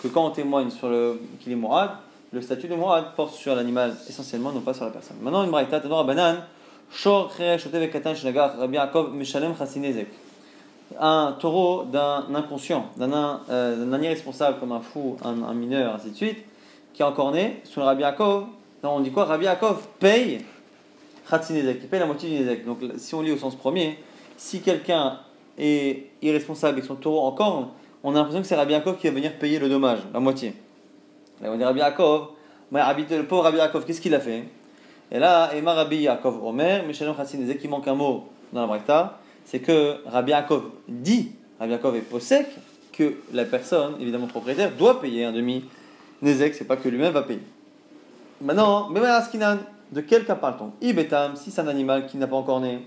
Que 0.03 0.07
quand 0.07 0.25
on 0.25 0.29
témoigne 0.29 0.69
sur 0.69 0.89
le 0.89 1.19
qu'il 1.39 1.51
est 1.51 1.55
mourad, 1.55 1.91
le 2.31 2.41
statut 2.41 2.67
de 2.67 2.75
mourad 2.75 3.15
porte 3.15 3.33
sur 3.33 3.55
l'animal 3.55 3.95
essentiellement, 4.07 4.51
non 4.51 4.59
pas 4.59 4.75
sur 4.75 4.85
la 4.85 4.91
personne. 4.91 5.17
Maintenant, 5.21 5.43
une 5.43 5.49
braïta, 5.49 5.79
Tador 5.79 6.05
Un 10.99 11.35
taureau 11.39 11.83
d'un 11.83 12.25
inconscient, 12.33 12.89
d'un 12.97 13.41
euh, 13.49 13.99
irresponsable 14.01 14.59
comme 14.59 14.71
un 14.71 14.79
fou, 14.79 15.17
un, 15.23 15.53
mineur, 15.53 15.95
ainsi 15.95 16.11
de 16.11 16.15
suite, 16.15 16.45
qui 16.93 17.01
est 17.01 17.05
encore 17.05 17.31
né, 17.31 17.61
sous 17.65 17.81
le 17.81 17.85
Rabbi 17.85 18.01
Yaakov, 18.01 18.45
on 18.83 18.99
dit 19.01 19.11
quoi? 19.11 19.25
Rabbi 19.25 19.45
Yaakov 19.45 19.87
paye 19.99 20.45
Khatsinezek, 21.29 21.79
il 21.83 21.89
paye 21.89 21.99
la 21.99 22.05
moitié 22.05 22.29
du 22.29 22.43
Nezek. 22.43 22.65
Donc 22.65 22.79
si 22.97 23.13
on 23.15 23.21
lit 23.21 23.31
au 23.31 23.37
sens 23.37 23.55
premier, 23.55 23.99
si 24.37 24.61
quelqu'un 24.61 25.19
est 25.57 26.07
irresponsable 26.21 26.73
avec 26.73 26.85
son 26.85 26.95
taureau 26.95 27.27
encore, 27.27 27.69
on 28.03 28.11
a 28.11 28.19
l'impression 28.19 28.41
que 28.41 28.47
c'est 28.47 28.55
Rabbi 28.55 28.71
Yaakov 28.71 28.97
qui 28.97 29.07
va 29.07 29.13
venir 29.13 29.33
payer 29.37 29.59
le 29.59 29.67
dommage, 29.67 29.99
la 30.13 30.19
moitié. 30.19 30.53
On 31.43 31.57
dit 31.57 31.63
Rabbi 31.63 31.79
Yaakov, 31.79 32.29
le 32.71 33.21
pauvre 33.23 33.43
Rabbi 33.43 33.57
Yaakov, 33.57 33.85
qu'est-ce 33.85 34.01
qu'il 34.01 34.15
a 34.15 34.19
fait? 34.19 34.45
Et 35.11 35.19
là, 35.19 35.51
Emma 35.55 35.73
Rabbi 35.73 35.97
Yaakov 35.97 36.43
Omer, 36.43 36.85
Mishalom 36.85 37.15
Khatsinezek, 37.15 37.63
il 37.63 37.69
manque 37.69 37.87
un 37.87 37.95
mot 37.95 38.25
dans 38.51 38.61
la 38.61 38.67
Brakta 38.67 39.19
c'est 39.47 39.59
que 39.59 39.95
Rabbi 40.05 40.31
Yaakov 40.31 40.63
dit, 40.89 41.31
Rabbi 41.57 41.71
Yaakov 41.71 41.95
est 41.95 42.01
possèque, 42.01 42.49
que 42.91 43.13
la 43.31 43.45
personne, 43.45 43.93
évidemment 44.01 44.27
propriétaire, 44.27 44.71
doit 44.77 44.99
payer 44.99 45.23
un 45.23 45.31
demi 45.31 45.63
Nezek, 46.21 46.53
c'est 46.53 46.65
pas 46.65 46.75
que 46.75 46.89
lui-même 46.89 47.13
va 47.13 47.21
payer. 47.21 47.39
Maintenant, 48.41 48.89
de 48.89 50.01
quel 50.01 50.25
cas 50.25 50.35
parle-t-on? 50.35 50.71
Ibetam, 50.81 51.37
si 51.37 51.49
c'est 51.49 51.61
un 51.61 51.67
animal 51.67 52.07
qui 52.07 52.17
n'a 52.17 52.27
pas 52.27 52.35
encore 52.35 52.59
né, 52.59 52.79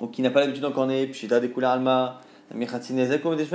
ou 0.00 0.06
qui 0.06 0.22
n'a 0.22 0.30
pas 0.30 0.40
l'habitude 0.40 0.62
d'encore 0.62 0.86
né, 0.86 1.06
puis 1.08 1.28
des 1.28 1.64
alma, 1.64 2.20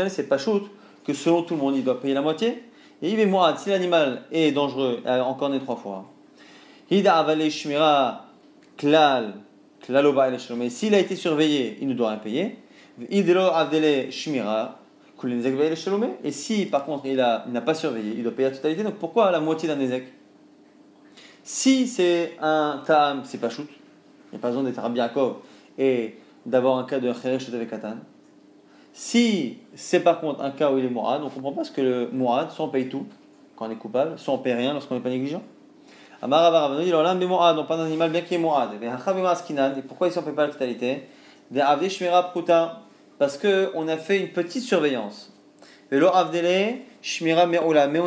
c'est 0.10 0.30
pas 0.30 0.38
shoot, 0.38 0.70
que 1.04 1.13
selon 1.13 1.41
tout 1.41 1.56
le 1.56 1.60
monde, 1.60 1.76
il 1.76 1.84
doit 1.84 2.00
payer 2.00 2.13
la 2.13 2.22
moitié. 2.22 2.63
Et 3.02 3.26
moi, 3.26 3.56
si 3.58 3.70
l'animal 3.70 4.26
est 4.32 4.52
dangereux, 4.52 5.00
a 5.06 5.24
encore 5.24 5.50
né 5.50 5.60
trois 5.60 5.76
fois. 5.76 6.06
Klal 8.77 9.34
mais 10.58 10.69
s'il 10.69 10.93
a 10.93 10.99
été 10.99 11.15
surveillé, 11.15 11.77
il 11.82 11.88
ne 11.88 11.93
doit 11.93 12.10
rien 12.10 12.17
payer. 12.19 12.58
Et 16.23 16.32
si 16.32 16.65
par 16.65 16.86
contre 16.86 17.06
il 17.06 17.15
n'a 17.15 17.62
pas 17.62 17.73
surveillé, 17.73 18.13
il 18.17 18.23
doit 18.23 18.34
payer 18.34 18.49
la 18.49 18.56
totalité. 18.56 18.84
Donc 18.84 18.95
pourquoi 18.95 19.32
la 19.32 19.39
moitié 19.39 19.67
d'un 19.69 19.80
Ezek? 19.80 20.04
Si 21.43 21.88
c'est 21.88 22.34
un 22.39 22.84
Tam, 22.86 23.21
c'est 23.23 23.39
pas 23.39 23.49
shoot, 23.49 23.67
il 23.67 24.36
n'y 24.36 24.38
a 24.38 24.41
pas 24.41 24.49
besoin 24.49 24.63
d'être 24.63 24.80
Rabbi 24.82 24.97
Yaakov 24.97 25.38
et 25.77 26.17
d'avoir 26.45 26.77
un 26.77 26.84
cas 26.84 26.99
de 26.99 27.12
Cheresh 27.12 27.49
avec 27.54 27.69
Katan. 27.69 27.95
Si 28.93 29.58
c'est 29.73 30.01
par 30.01 30.19
contre 30.19 30.41
un 30.41 30.51
cas 30.51 30.71
où 30.71 30.77
il 30.77 30.86
est 30.86 30.89
Mourad, 30.89 31.21
on 31.21 31.25
ne 31.25 31.30
comprend 31.30 31.54
pas 31.54 31.63
ce 31.63 31.71
que 31.71 31.82
le 31.82 32.10
Mourad, 32.12 32.51
soit 32.51 32.65
on 32.65 32.69
paye 32.69 32.89
tout 32.89 33.08
quand 33.56 33.67
on 33.67 33.71
est 33.71 33.75
coupable, 33.75 34.19
soit 34.19 34.34
on 34.34 34.39
paye 34.39 34.54
rien 34.54 34.73
lorsqu'on 34.73 34.95
n'est 34.95 35.01
pas 35.01 35.10
négligent. 35.10 35.41
Amar 36.23 36.77
dit 36.77 36.91
l'olam 36.91 37.17
mourad, 37.25 37.57
on 37.57 37.65
parle 37.65 37.79
d'un 37.79 37.88
animal 37.88 38.12
bien 38.12 38.21
qui 38.21 38.36
est 38.36 38.38
mourad. 38.38 38.69
Et 38.79 38.88
pourquoi 39.81 40.07
on 40.07 40.10
ne 40.10 40.15
fait 40.25 40.31
pas 40.34 40.45
la 40.45 40.53
totalité 40.53 41.07
Parce 43.17 43.39
qu'on 43.39 43.88
a 43.88 43.97
fait 43.97 44.19
une 44.19 44.27
petite 44.27 44.62
surveillance. 44.62 45.34
Mais 45.91 45.99
on 45.99 46.12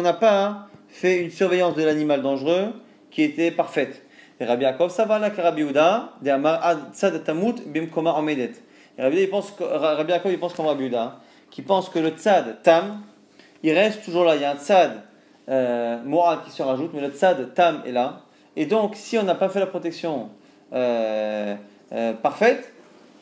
n'a 0.01 0.13
pas 0.13 0.69
fait 0.89 1.23
une 1.23 1.31
surveillance 1.31 1.75
de 1.75 1.83
l'animal 1.83 2.23
dangereux 2.23 2.73
qui 3.11 3.23
était 3.23 3.51
parfaite. 3.51 4.07
Et 4.39 4.45
Rabbi 4.45 4.63
Yaakov, 4.63 4.91
ça 4.91 5.07
va 5.07 5.19
là 5.19 5.31
que 5.31 5.41
Rabbi 5.41 5.63
Uda, 5.63 6.13
de 6.23 6.31
Amar 6.31 6.77
Tzad 6.93 7.25
Tamut 7.25 7.57
Bimkoma 7.67 8.17
Omedet. 8.17 8.53
Et 8.97 9.03
Rabbi 9.03 9.23
Yaakov, 9.23 10.31
il 10.31 10.39
pense 10.39 10.55
comme 10.55 10.67
Rabbi 10.67 10.85
Uda, 10.85 11.19
qui 11.51 11.63
pense 11.63 11.89
que 11.89 11.99
le 11.99 12.11
Tzad 12.11 12.63
Tam, 12.63 13.03
il 13.65 13.73
reste 13.73 14.05
toujours 14.05 14.25
là. 14.25 14.37
Il 14.37 14.43
y 14.43 14.45
a 14.45 14.53
un 14.53 14.57
Tzad 14.57 15.03
euh, 15.49 16.37
qui 16.45 16.51
se 16.51 16.63
rajoute, 16.63 16.91
mais 16.95 17.01
le 17.01 17.11
tzad 17.11 17.55
tam 17.55 17.83
est 17.87 17.93
là. 17.93 18.21
Et 18.57 18.67
donc, 18.67 18.95
si 18.95 19.19
on 19.19 19.23
n'a 19.23 19.35
pas 19.35 19.49
fait 19.49 19.61
la 19.61 19.67
protection 19.67 20.29
euh, 20.73 21.55
euh, 21.93 22.13
parfaite, 22.15 22.73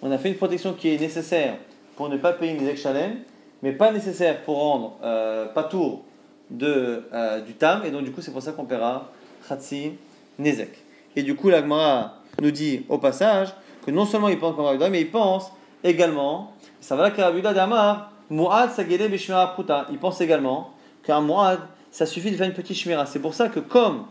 on 0.03 0.11
a 0.11 0.19
fait 0.19 0.29
une 0.29 0.37
protection 0.37 0.75
qui 0.75 0.95
est 0.95 1.01
nécessaire 1.01 1.55
pour 1.97 2.09
ne 2.09 2.17
pas 2.17 2.33
payer 2.33 2.53
une 2.53 2.77
chalem, 2.77 3.17
mais 3.63 3.73
pas 3.73 3.93
nécessaire 3.93 4.43
pour 4.43 4.59
rendre 4.59 4.97
euh, 5.03 5.47
pas 5.47 5.65
tour 5.65 6.03
de, 6.51 7.05
du 7.47 7.55
tam. 7.55 7.83
Et 7.85 7.91
donc, 7.91 8.05
du 8.05 8.13
coup, 8.13 8.21
c'est 8.21 8.33
pour 8.33 8.43
ça 8.43 8.53
qu'on 8.53 8.65
paiera 8.65 9.11
khatsi 9.49 9.93
nezek. 10.39 10.85
Et 11.17 11.23
du 11.23 11.35
coup, 11.35 11.49
l'agmara 11.49 12.19
nous 12.41 12.51
dit 12.51 12.85
au 12.89 12.99
passage 12.99 13.49
que 13.85 13.91
non 13.91 14.05
seulement 14.05 14.29
il 14.29 14.39
pense 14.39 14.55
comme 14.55 14.65
Rabuda, 14.65 14.89
mais 14.91 15.01
il 15.01 15.11
pense 15.11 15.53
également, 15.83 16.53
ça 16.81 16.97
va 16.97 17.05
là 17.05 17.11
que 17.11 17.21
Rabuda 17.21 17.53
d'Amar, 17.53 18.13
Mu'ad 18.31 18.71
sagele 18.71 19.09
bishmira 19.09 19.57
Il 19.91 19.99
pense 19.99 20.21
également 20.21 20.71
qu'un 21.03 21.21
Mu'ad 21.21 21.61
ça 21.93 22.07
suffit 22.07 22.33
de 22.33 22.37
faire 22.37 22.49
une 22.49 22.55
petite 22.55 22.77
shmira. 22.77 23.07
C'est 23.07 23.21
pour 23.21 23.35
ça 23.35 23.49
que 23.49 23.61
comme 23.61 24.07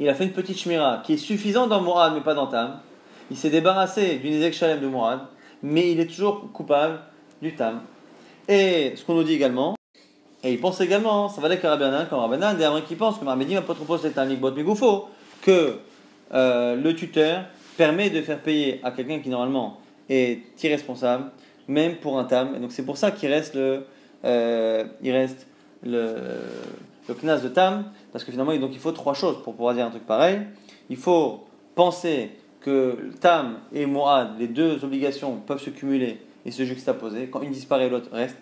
il 0.00 0.08
a 0.08 0.14
fait 0.14 0.24
une 0.24 0.32
petite 0.32 0.58
shmira 0.58 1.02
qui 1.04 1.12
est 1.12 1.18
suffisante 1.18 1.68
dans 1.68 1.80
Mourad 1.80 2.14
mais 2.14 2.22
pas 2.22 2.34
dans 2.34 2.48
Tam, 2.48 2.80
il 3.30 3.36
s'est 3.36 3.50
débarrassé 3.50 4.16
d'une 4.16 4.32
Ezek 4.34 4.54
Shalem 4.54 4.80
de 4.80 4.86
Mourad, 4.86 5.20
mais 5.62 5.92
il 5.92 6.00
est 6.00 6.06
toujours 6.06 6.50
coupable 6.52 6.98
du 7.40 7.54
tam. 7.54 7.82
Et 8.48 8.94
ce 8.96 9.04
qu'on 9.04 9.14
nous 9.14 9.22
dit 9.22 9.34
également, 9.34 9.76
et 10.42 10.52
il 10.52 10.60
pense 10.60 10.80
également, 10.80 11.28
ça 11.28 11.40
va 11.40 11.46
aller 11.46 11.56
Rabbanan, 11.56 12.06
comme 12.08 12.18
Rabbanan, 12.18 12.56
des 12.56 12.64
Américains 12.64 12.88
qui 12.88 12.96
pensent, 12.96 13.18
comme 13.18 13.28
Armédim, 13.28 13.62
pas 13.62 13.74
trop 13.74 13.96
c'est 13.96 14.18
un 14.18 14.24
Mikbot 14.24 14.50
Migoufo, 14.50 15.08
que 15.40 15.78
euh, 16.34 16.74
le 16.74 16.94
tuteur 16.96 17.44
permet 17.76 18.10
de 18.10 18.20
faire 18.22 18.40
payer 18.40 18.80
à 18.82 18.90
quelqu'un 18.90 19.20
qui 19.20 19.28
normalement 19.28 19.78
est 20.08 20.40
irresponsable, 20.62 21.30
même 21.68 21.96
pour 21.96 22.18
un 22.18 22.24
tam. 22.24 22.54
Et 22.56 22.58
donc 22.58 22.72
c'est 22.72 22.84
pour 22.84 22.96
ça 22.96 23.12
qu'il 23.12 23.30
reste 23.30 23.54
le, 23.54 23.86
euh, 24.24 24.84
il 25.02 25.12
reste 25.12 25.46
le, 25.82 26.14
le 27.08 27.14
knas 27.14 27.38
de 27.38 27.48
tam, 27.48 27.84
parce 28.12 28.24
que 28.24 28.30
finalement 28.30 28.56
donc 28.56 28.70
il 28.72 28.78
faut 28.78 28.92
trois 28.92 29.14
choses 29.14 29.42
pour 29.42 29.54
pouvoir 29.54 29.74
dire 29.74 29.86
un 29.86 29.90
truc 29.90 30.06
pareil. 30.06 30.40
Il 30.90 30.96
faut 30.96 31.44
penser 31.74 32.30
que 32.60 33.10
tam 33.20 33.58
et 33.72 33.86
moad, 33.86 34.38
les 34.38 34.48
deux 34.48 34.84
obligations 34.84 35.36
peuvent 35.46 35.60
se 35.60 35.70
cumuler 35.70 36.20
et 36.44 36.50
se 36.50 36.64
juxtaposer. 36.64 37.28
Quand 37.28 37.42
une 37.42 37.50
disparaît, 37.50 37.88
l'autre 37.88 38.10
reste. 38.12 38.36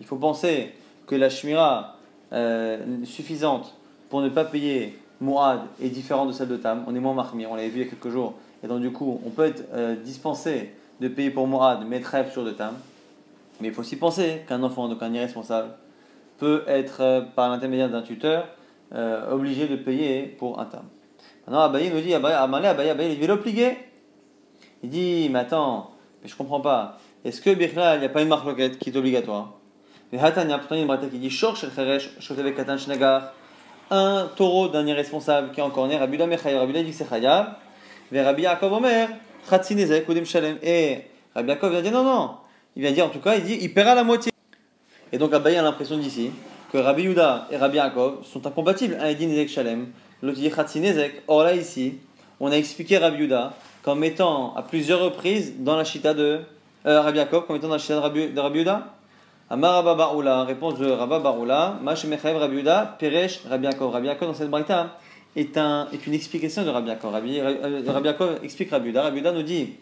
Il 0.00 0.06
faut 0.06 0.16
penser 0.16 0.72
que 1.06 1.14
la 1.14 1.28
shmira 1.30 1.96
euh, 2.32 2.78
suffisante 3.04 3.74
pour 4.10 4.20
ne 4.20 4.28
pas 4.28 4.44
payer 4.44 4.98
moad 5.20 5.60
est 5.82 5.88
différente 5.88 6.28
de 6.28 6.32
celle 6.32 6.48
de 6.48 6.56
tam. 6.56 6.84
On 6.86 6.94
est 6.94 7.00
moins 7.00 7.14
marmir, 7.14 7.50
on 7.50 7.56
l'avait 7.56 7.68
vu 7.68 7.80
il 7.80 7.84
y 7.84 7.86
a 7.86 7.90
quelques 7.90 8.10
jours. 8.10 8.34
Et 8.62 8.68
donc 8.68 8.80
du 8.80 8.92
coup, 8.92 9.20
on 9.26 9.30
peut 9.30 9.44
être 9.44 9.64
euh, 9.72 9.96
dispensé 9.96 10.72
de 11.00 11.08
payer 11.08 11.30
pour 11.30 11.46
moad, 11.46 11.80
mais 11.88 11.96
être 11.96 12.30
sur 12.32 12.44
de 12.44 12.50
tam. 12.50 12.74
Mais 13.60 13.68
il 13.68 13.74
faut 13.74 13.80
aussi 13.80 13.96
penser 13.96 14.42
qu'un 14.46 14.62
enfant, 14.62 14.88
donc 14.88 15.02
un 15.02 15.12
irresponsable, 15.12 15.70
peut 16.38 16.64
être, 16.66 17.00
euh, 17.00 17.20
par 17.20 17.50
l'intermédiaire 17.50 17.90
d'un 17.90 18.02
tuteur, 18.02 18.48
obligé 19.30 19.68
de 19.68 19.76
payer 19.76 20.22
pour 20.22 20.58
un 20.60 20.64
tam. 20.64 20.84
Maintenant, 21.46 21.62
Abaye 21.62 21.90
nous 21.90 22.00
dit, 22.00 22.14
Abaye, 22.14 22.32
Abaye, 22.32 22.88
Abaye, 22.88 23.12
il 23.12 23.20
veut 23.20 23.26
l'obliger. 23.26 23.76
Il 24.82 24.88
dit, 24.88 25.28
mais 25.30 25.40
attends, 25.40 25.90
mais 26.22 26.28
je 26.28 26.34
comprends 26.34 26.60
pas. 26.60 26.96
Est-ce 27.24 27.42
que 27.42 27.50
il 27.50 27.58
n'y 27.58 28.06
a 28.06 28.08
pas 28.08 28.22
une 28.22 28.28
marque 28.28 28.78
qui 28.78 28.88
est 28.88 28.96
obligatoire? 28.96 29.58
Mais 30.10 30.18
il 30.18 30.22
y 30.22 30.24
a 30.24 30.30
dit. 31.10 31.28
Un 33.90 34.28
taureau 34.36 34.68
d'un 34.68 34.86
irresponsable 34.86 35.50
qui 35.52 35.60
est 35.60 35.62
encore 35.62 35.86
né, 35.86 35.96
Rabbi 35.96 36.18
Yaakov 38.42 38.72
Omer, 38.72 39.08
Shalem. 40.24 40.58
Et 40.62 41.04
Rabbi 41.34 41.48
Yaakov 41.48 41.72
vient 41.72 41.82
dire 41.82 41.92
non, 41.92 42.04
non. 42.04 42.30
Il 42.76 42.82
vient 42.82 42.92
dire 42.92 43.06
en 43.06 43.10
tout 43.10 43.20
cas, 43.20 43.36
il 43.36 43.44
dit 43.44 43.58
il 43.60 43.72
paiera 43.72 43.94
la 43.94 44.04
moitié. 44.04 44.30
Et 45.12 45.18
donc 45.18 45.32
Abaye 45.32 45.56
a 45.56 45.62
l'impression 45.62 45.96
d'ici 45.96 46.30
que 46.72 46.78
Rabbi 46.78 47.04
Yuda 47.04 47.48
et 47.50 47.56
Rabbi 47.56 47.76
Yaakov 47.76 48.24
sont 48.24 48.46
incompatibles. 48.46 48.96
Un 49.00 49.12
dit 49.14 49.26
Nezek 49.26 49.48
Shalem, 49.48 49.88
l'autre 50.22 50.38
dit 50.38 50.50
Chatzinezek. 50.50 51.22
Or 51.26 51.44
là, 51.44 51.54
ici, 51.54 51.94
on 52.40 52.50
a 52.50 52.56
expliqué 52.56 52.98
Rabbi 52.98 53.22
Yuda 53.22 53.54
comme 53.82 54.00
mettant 54.00 54.54
à 54.54 54.62
plusieurs 54.62 55.00
reprises 55.00 55.54
dans 55.58 55.76
la 55.76 55.84
chita 55.84 56.14
de 56.14 56.40
euh, 56.86 57.00
Rabbi 57.00 57.18
Yaakov, 57.18 57.46
comme 57.46 57.56
étant 57.56 57.68
dans 57.68 57.74
la 57.74 57.78
chita 57.78 57.94
de 57.94 58.00
Rabbi, 58.00 58.28
de 58.28 58.40
Rabbi 58.40 58.58
Yuda 58.58 58.94
Amar 59.50 59.82
Rabba 59.82 60.44
réponse 60.44 60.78
de 60.78 60.90
Rabba 60.90 61.20
Baroula, 61.20 61.78
Mash 61.82 62.04
Mechaev 62.04 62.36
Rabbi 62.36 62.56
Yuda, 62.56 62.96
Peresh 62.98 63.40
Rabbi 63.48 63.64
Yaakov. 63.64 63.92
Rabbi 63.92 64.06
Yaakov 64.08 64.28
dans 64.28 64.34
cette 64.34 64.50
braïta 64.50 64.98
est, 65.34 65.56
est 65.56 66.06
une 66.06 66.12
explication 66.12 66.64
de 66.64 66.70
Rabbi 66.70 66.88
Yaakov. 66.88 67.12
Rabbi, 67.12 67.40
euh, 67.40 67.82
Rabbi 67.86 68.06
Yaakov 68.08 68.40
explique 68.42 68.70
Rabbi 68.70 68.88
Yuda. 68.88 69.04
Rabbi 69.04 69.18
Yuda 69.18 69.32
nous 69.32 69.42
dit 69.42 69.76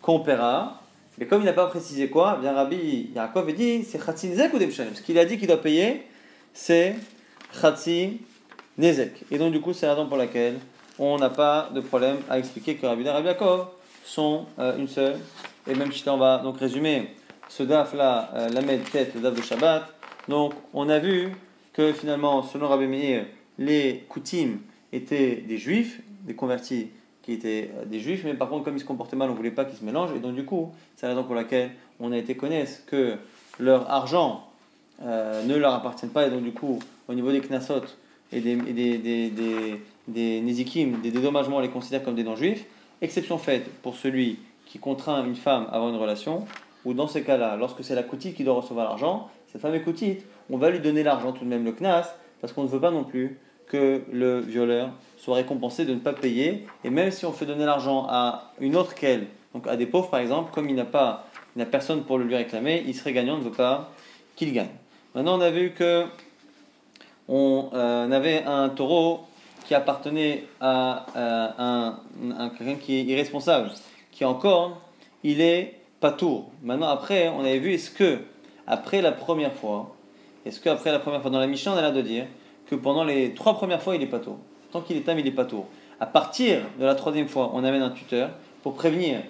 qu'on 0.00 0.20
paiera, 0.20 0.81
mais 1.22 1.28
comme 1.28 1.42
il 1.42 1.44
n'a 1.44 1.52
pas 1.52 1.68
précisé 1.68 2.08
quoi, 2.08 2.36
bien 2.40 2.52
Rabbi 2.52 3.12
Yaakov 3.14 3.52
dit 3.54 3.84
c'est 3.84 4.04
Khatsi 4.04 4.26
Nezek 4.26 4.52
ou 4.54 4.58
Demshalem. 4.58 4.92
Ce 4.96 5.02
qu'il 5.02 5.16
a 5.20 5.24
dit 5.24 5.38
qu'il 5.38 5.46
doit 5.46 5.62
payer, 5.62 6.02
c'est 6.52 6.96
Khatsi 7.60 8.22
Nezek. 8.76 9.22
Et 9.30 9.38
donc 9.38 9.52
du 9.52 9.60
coup, 9.60 9.72
c'est 9.72 9.86
la 9.86 9.94
raison 9.94 10.08
pour 10.08 10.16
laquelle 10.16 10.58
on 10.98 11.16
n'a 11.18 11.30
pas 11.30 11.70
de 11.72 11.80
problème 11.80 12.16
à 12.28 12.40
expliquer 12.40 12.74
que 12.74 12.86
Rabbi 12.86 13.04
et 13.06 13.10
Rabbi 13.10 13.26
Yaakov 13.28 13.68
sont 14.04 14.46
euh, 14.58 14.76
une 14.76 14.88
seule. 14.88 15.14
Et 15.68 15.76
même 15.76 15.92
si 15.92 16.08
on 16.08 16.16
va 16.16 16.38
donc 16.38 16.58
résumer 16.58 17.14
ce 17.48 17.62
daf 17.62 17.94
là, 17.94 18.32
euh, 18.34 18.48
la 18.48 18.60
met 18.60 18.78
tête, 18.78 19.14
le 19.14 19.20
daf 19.20 19.36
de 19.36 19.42
Shabbat. 19.42 19.94
Donc 20.26 20.54
on 20.74 20.88
a 20.88 20.98
vu 20.98 21.30
que 21.72 21.92
finalement, 21.92 22.42
selon 22.42 22.66
Rabbi 22.66 22.88
Meir, 22.88 23.26
les 23.60 24.06
Koutim 24.08 24.58
étaient 24.92 25.36
des 25.36 25.58
juifs, 25.58 26.00
des 26.22 26.34
convertis 26.34 26.88
qui 27.22 27.32
étaient 27.32 27.70
euh, 27.76 27.84
des 27.84 28.00
juifs, 28.00 28.22
mais 28.24 28.34
par 28.34 28.48
contre, 28.48 28.64
comme 28.64 28.76
ils 28.76 28.80
se 28.80 28.84
comportaient 28.84 29.16
mal, 29.16 29.28
on 29.28 29.32
ne 29.32 29.36
voulait 29.36 29.50
pas 29.50 29.64
qu'ils 29.64 29.78
se 29.78 29.84
mélangent. 29.84 30.14
Et 30.14 30.18
donc, 30.18 30.34
du 30.34 30.44
coup, 30.44 30.72
c'est 30.96 31.06
la 31.06 31.14
raison 31.14 31.24
pour 31.24 31.34
laquelle 31.34 31.70
on 32.00 32.12
a 32.12 32.18
été 32.18 32.34
connaître 32.34 32.84
que 32.86 33.16
leur 33.58 33.90
argent 33.90 34.44
ne 35.04 35.54
leur 35.56 35.74
appartient 35.74 36.06
pas. 36.06 36.26
Et 36.26 36.30
donc, 36.30 36.42
du 36.42 36.52
coup, 36.52 36.78
au 37.08 37.14
niveau 37.14 37.30
des 37.30 37.40
knasot 37.40 37.84
et 38.32 38.40
des, 38.40 38.56
des, 38.56 38.98
des, 38.98 39.30
des 39.30 39.80
des 40.08 40.40
nézikim, 40.40 41.00
des 41.00 41.10
dédommagements, 41.10 41.58
on 41.58 41.60
les 41.60 41.68
considère 41.68 42.02
comme 42.02 42.14
des 42.14 42.24
non-juifs, 42.24 42.64
exception 43.00 43.38
faite 43.38 43.70
pour 43.82 43.96
celui 43.96 44.38
qui 44.66 44.78
contraint 44.78 45.24
une 45.24 45.36
femme 45.36 45.66
à 45.70 45.76
avoir 45.76 45.90
une 45.90 45.96
relation, 45.96 46.44
ou 46.84 46.94
dans 46.94 47.06
ces 47.06 47.22
cas-là, 47.22 47.56
lorsque 47.56 47.84
c'est 47.84 47.94
la 47.94 48.02
coutite 48.02 48.34
qui 48.34 48.44
doit 48.44 48.54
recevoir 48.54 48.86
l'argent, 48.86 49.30
cette 49.50 49.60
femme 49.60 49.74
est 49.74 49.82
coutite, 49.82 50.24
on 50.50 50.56
va 50.56 50.70
lui 50.70 50.80
donner 50.80 51.02
l'argent 51.02 51.32
tout 51.32 51.44
de 51.44 51.48
même 51.48 51.64
le 51.64 51.72
knas, 51.72 52.14
parce 52.40 52.52
qu'on 52.52 52.64
ne 52.64 52.68
veut 52.68 52.80
pas 52.80 52.90
non 52.90 53.04
plus 53.04 53.38
que 53.72 54.02
le 54.12 54.40
violeur 54.40 54.90
soit 55.16 55.36
récompensé 55.36 55.86
de 55.86 55.94
ne 55.94 55.98
pas 55.98 56.12
payer, 56.12 56.66
et 56.84 56.90
même 56.90 57.10
si 57.10 57.24
on 57.24 57.32
fait 57.32 57.46
donner 57.46 57.64
l'argent 57.64 58.06
à 58.10 58.52
une 58.60 58.76
autre 58.76 58.94
qu'elle, 58.94 59.28
donc 59.54 59.66
à 59.66 59.76
des 59.76 59.86
pauvres 59.86 60.10
par 60.10 60.20
exemple, 60.20 60.52
comme 60.52 60.68
il 60.68 60.76
n'a 60.76 60.84
pas, 60.84 61.26
n'a 61.56 61.64
personne 61.64 62.02
pour 62.04 62.18
le 62.18 62.24
lui 62.24 62.36
réclamer, 62.36 62.84
il 62.86 62.94
serait 62.94 63.14
gagnant, 63.14 63.36
on 63.36 63.38
ne 63.38 63.44
veut 63.44 63.50
pas 63.50 63.90
qu'il 64.36 64.52
gagne. 64.52 64.68
Maintenant, 65.14 65.38
on 65.38 65.40
a 65.40 65.50
vu 65.50 65.72
que 65.72 66.04
on 67.28 67.70
euh, 67.72 68.10
avait 68.10 68.44
un 68.44 68.68
taureau 68.68 69.20
qui 69.64 69.74
appartenait 69.74 70.44
à, 70.60 71.06
un, 71.58 72.50
quelqu'un 72.58 72.74
qui 72.74 72.96
est 72.96 73.04
irresponsable, 73.04 73.70
qui 74.10 74.24
encore, 74.24 74.80
il 75.22 75.40
est 75.40 75.78
pas 76.00 76.10
tour. 76.10 76.50
Maintenant, 76.62 76.88
après, 76.88 77.28
on 77.28 77.40
avait 77.40 77.58
vu, 77.58 77.72
est-ce 77.72 77.90
que, 77.90 78.18
après 78.66 79.00
la 79.00 79.12
première 79.12 79.54
fois, 79.54 79.94
est-ce 80.44 80.60
qu'après 80.60 80.92
la 80.92 80.98
première 80.98 81.22
fois, 81.22 81.30
dans 81.30 81.38
la 81.38 81.46
Mishnah, 81.46 81.72
on 81.72 81.76
a 81.76 81.80
l'air 81.80 81.92
de 81.92 82.02
dire 82.02 82.26
que 82.72 82.76
pendant 82.76 83.04
les 83.04 83.34
trois 83.34 83.52
premières 83.52 83.82
fois, 83.82 83.96
il 83.96 84.02
est 84.02 84.06
pas 84.06 84.18
tour. 84.18 84.38
Tant 84.72 84.80
qu'il 84.80 84.96
est 84.96 85.02
tam, 85.02 85.18
il 85.18 85.26
est 85.26 85.30
pas 85.30 85.44
tour. 85.44 85.66
À 86.00 86.06
partir 86.06 86.62
de 86.80 86.86
la 86.86 86.94
troisième 86.94 87.28
fois, 87.28 87.50
on 87.52 87.62
amène 87.64 87.82
un 87.82 87.90
tuteur 87.90 88.30
pour 88.62 88.72
prévenir 88.72 89.20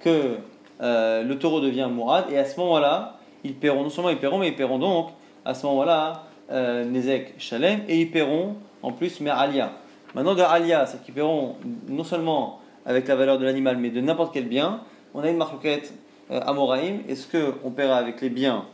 que 0.00 0.36
euh, 0.82 1.22
le 1.22 1.38
taureau 1.38 1.62
devient 1.62 1.88
mourad, 1.90 2.26
et 2.30 2.36
à 2.36 2.44
ce 2.44 2.60
moment-là, 2.60 3.16
ils 3.42 3.54
paieront, 3.54 3.82
non 3.82 3.88
seulement 3.88 4.10
ils 4.10 4.18
paieront, 4.18 4.38
mais 4.38 4.48
ils 4.48 4.54
paieront 4.54 4.78
donc, 4.78 5.08
à 5.46 5.54
ce 5.54 5.64
moment-là, 5.64 6.24
euh, 6.50 6.84
Nezek 6.84 7.36
Shalem, 7.38 7.80
et 7.88 8.02
ils 8.02 8.10
paieront 8.10 8.56
en 8.82 8.92
plus 8.92 9.18
mais 9.20 9.30
Alia. 9.30 9.72
Maintenant, 10.14 10.34
de 10.34 10.42
Alia, 10.42 10.84
c'est 10.84 11.02
qu'ils 11.02 11.14
paieront 11.14 11.56
non 11.88 12.04
seulement 12.04 12.60
avec 12.84 13.08
la 13.08 13.16
valeur 13.16 13.38
de 13.38 13.46
l'animal, 13.46 13.78
mais 13.78 13.88
de 13.88 14.02
n'importe 14.02 14.34
quel 14.34 14.46
bien. 14.46 14.80
On 15.14 15.22
a 15.22 15.30
une 15.30 15.38
marquette 15.38 15.94
euh, 16.30 16.40
Amoraïm. 16.44 17.00
Est-ce 17.08 17.26
qu'on 17.26 17.70
paiera 17.70 17.96
avec 17.96 18.20
les 18.20 18.28
biens 18.28 18.66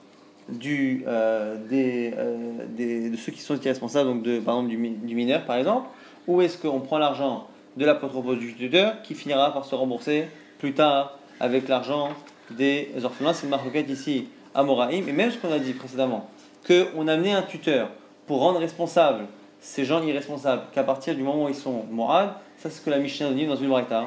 du, 0.49 1.05
euh, 1.07 1.57
des, 1.69 2.15
euh, 2.17 2.37
des, 2.69 3.11
de 3.11 3.17
ceux 3.17 3.33
qui 3.33 3.41
sont 3.41 3.59
responsables, 3.63 4.09
donc 4.09 4.23
de, 4.23 4.39
par 4.39 4.57
exemple 4.57 4.77
du, 4.77 4.89
du 4.91 5.15
mineur 5.15 5.45
par 5.45 5.57
exemple, 5.57 5.89
ou 6.27 6.41
est-ce 6.43 6.59
qu'on 6.59 6.81
prend 6.81 6.99
l'argent 6.99 7.49
de 7.77 7.85
l'apôtre 7.85 8.35
du 8.35 8.55
tuteur 8.55 9.03
qui 9.03 9.15
finira 9.15 9.53
par 9.53 9.65
se 9.65 9.75
rembourser 9.75 10.27
plus 10.59 10.73
tard 10.73 11.19
avec 11.41 11.69
l'argent 11.69 12.11
des 12.51 12.91
orphelins? 13.05 13.33
C'est 13.33 13.45
une 13.45 13.51
marquette 13.51 13.91
ici 13.91 14.29
Amoraïm. 14.55 15.09
Et 15.09 15.13
même 15.13 15.31
ce 15.31 15.39
qu'on 15.39 15.53
a 15.53 15.59
dit 15.59 15.73
précédemment, 15.73 16.29
qu'on 16.67 17.09
a 17.09 17.13
amené 17.13 17.33
un 17.33 17.43
tuteur 17.43 17.91
pour 18.27 18.41
rendre 18.41 18.59
responsable 18.59 19.27
ces 19.61 19.85
gens 19.85 20.03
irresponsables, 20.03 20.63
qu'à 20.73 20.85
partir 20.85 21.15
du 21.15 21.23
moment 21.23 21.45
où 21.45 21.49
ils 21.49 21.55
sont 21.55 21.85
morad, 21.91 22.31
ça 22.57 22.71
c'est 22.71 22.79
ce 22.79 22.81
que 22.81 22.91
la 22.91 22.99
Mishnah 22.99 23.33
dit 23.33 23.47
dans 23.47 23.57
une 23.57 23.69
braïta. 23.69 24.05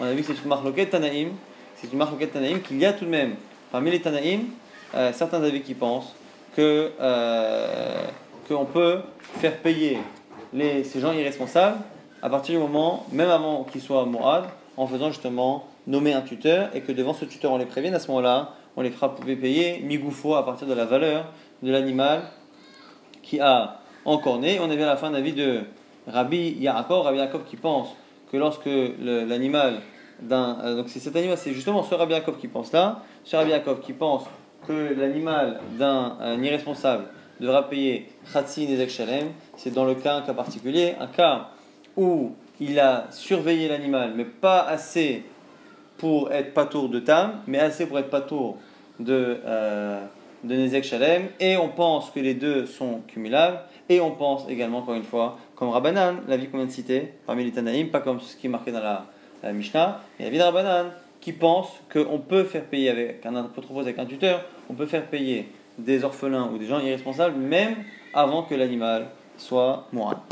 On 0.00 0.04
a 0.04 0.12
vu 0.12 0.22
que 0.22 0.32
c'est 0.32 0.42
une 0.42 0.48
marloquette 0.48 0.90
Tanaïm, 0.90 1.30
c'est 1.76 1.92
une 1.92 1.98
marloquette 1.98 2.32
Tanaïm 2.32 2.60
qu'il 2.60 2.78
y 2.78 2.84
a 2.86 2.92
tout 2.92 3.04
de 3.04 3.10
même 3.10 3.34
parmi 3.70 3.90
les 3.90 4.00
Tanaïm 4.00 4.46
euh, 4.94 5.12
certains 5.12 5.42
avis 5.42 5.62
qui 5.62 5.74
pensent 5.74 6.14
que 6.56 6.92
euh, 7.00 8.04
qu'on 8.48 8.64
peut 8.64 9.00
faire 9.40 9.56
payer 9.58 9.98
les, 10.52 10.84
ces 10.84 11.00
gens 11.00 11.12
irresponsables 11.12 11.78
à 12.22 12.30
partir 12.30 12.54
du 12.54 12.60
moment, 12.60 13.04
même 13.10 13.30
avant 13.30 13.64
qu'ils 13.64 13.80
soient 13.80 14.04
morad, 14.06 14.44
en 14.76 14.86
faisant 14.86 15.08
justement 15.08 15.66
nommer 15.86 16.12
un 16.12 16.20
tuteur 16.20 16.70
et 16.74 16.80
que 16.80 16.92
devant 16.92 17.14
ce 17.14 17.24
tuteur 17.24 17.52
on 17.52 17.58
les 17.58 17.66
prévienne, 17.66 17.94
à 17.94 17.98
ce 17.98 18.08
moment-là, 18.08 18.54
on 18.76 18.82
les 18.82 18.90
fera 18.90 19.14
payer 19.14 19.80
migoufo 19.80 20.34
à 20.34 20.44
partir 20.44 20.66
de 20.68 20.74
la 20.74 20.84
valeur 20.84 21.26
de 21.62 21.70
l'animal 21.70 22.22
qui 23.22 23.40
a 23.40 23.80
encore 24.04 24.38
né. 24.38 24.58
On 24.60 24.70
est 24.70 24.82
à 24.82 24.86
la 24.86 24.96
fin 24.96 25.10
d'avis 25.10 25.32
de 25.32 25.60
Rabbi 26.06 26.56
Yaakov, 26.60 27.04
Rabbi 27.04 27.18
Yaakov 27.18 27.44
qui 27.44 27.56
pense 27.56 27.88
que 28.30 28.36
lorsque 28.36 28.70
l'animal 29.00 29.80
d'un. 30.20 30.58
Euh, 30.62 30.76
donc 30.76 30.88
c'est 30.88 31.00
cet 31.00 31.16
animal, 31.16 31.36
c'est 31.36 31.52
justement 31.52 31.82
ce 31.82 31.94
Rabbi 31.94 32.12
Yaakov 32.12 32.38
qui 32.38 32.48
pense 32.48 32.72
là, 32.72 33.02
ce 33.24 33.36
Rabbi 33.36 33.50
Yaakov 33.50 33.80
qui 33.80 33.92
pense 33.92 34.24
que 34.66 34.94
l'animal 34.94 35.60
d'un 35.78 36.42
irresponsable 36.42 37.04
devra 37.40 37.68
payer 37.68 38.08
Khatsi 38.32 38.66
Nezek 38.66 38.90
Shalem, 38.90 39.28
c'est 39.56 39.72
dans 39.72 39.84
le 39.84 39.94
cas, 39.94 40.16
un 40.16 40.22
cas 40.22 40.34
particulier, 40.34 40.94
un 41.00 41.08
cas 41.08 41.48
où 41.96 42.32
il 42.60 42.78
a 42.78 43.06
surveillé 43.10 43.68
l'animal, 43.68 44.12
mais 44.16 44.24
pas 44.24 44.62
assez 44.62 45.24
pour 45.98 46.32
être 46.32 46.54
patour 46.54 46.88
de 46.88 47.00
Tam, 47.00 47.40
mais 47.46 47.58
assez 47.58 47.86
pour 47.86 47.98
être 47.98 48.10
patour 48.10 48.58
de, 49.00 49.38
euh, 49.44 50.04
de 50.44 50.54
Nezek 50.54 50.84
Shalem, 50.84 51.28
et 51.40 51.56
on 51.56 51.68
pense 51.68 52.10
que 52.10 52.20
les 52.20 52.34
deux 52.34 52.66
sont 52.66 53.00
cumulables, 53.08 53.60
et 53.88 54.00
on 54.00 54.12
pense 54.12 54.48
également, 54.48 54.78
encore 54.78 54.94
une 54.94 55.02
fois, 55.02 55.38
comme 55.56 55.70
Rabbanan, 55.70 56.22
la 56.28 56.36
vie 56.36 56.48
qu'on 56.48 56.58
vient 56.58 56.66
de 56.66 56.72
citer, 56.72 57.12
parmi 57.26 57.44
les 57.44 57.52
Tanaïm, 57.52 57.90
pas 57.90 58.00
comme 58.00 58.20
ce 58.20 58.36
qui 58.36 58.46
est 58.46 58.50
marqué 58.50 58.72
dans 58.72 58.80
la, 58.80 59.06
Mishnah, 59.52 60.00
et 60.20 60.24
la 60.24 60.30
vie 60.30 60.38
de 60.38 60.42
Rabbanan, 60.42 60.86
qui 61.22 61.32
pensent 61.32 61.80
qu'on 61.90 62.18
peut 62.18 62.44
faire 62.44 62.64
payer 62.64 62.90
avec 62.90 63.24
un 63.24 63.34
apotropos, 63.36 63.80
avec 63.80 63.98
un 63.98 64.04
tuteur, 64.04 64.44
on 64.68 64.74
peut 64.74 64.86
faire 64.86 65.06
payer 65.06 65.48
des 65.78 66.04
orphelins 66.04 66.50
ou 66.52 66.58
des 66.58 66.66
gens 66.66 66.80
irresponsables 66.80 67.38
même 67.38 67.76
avant 68.12 68.42
que 68.42 68.54
l'animal 68.54 69.06
soit 69.38 69.86
mourant. 69.92 70.22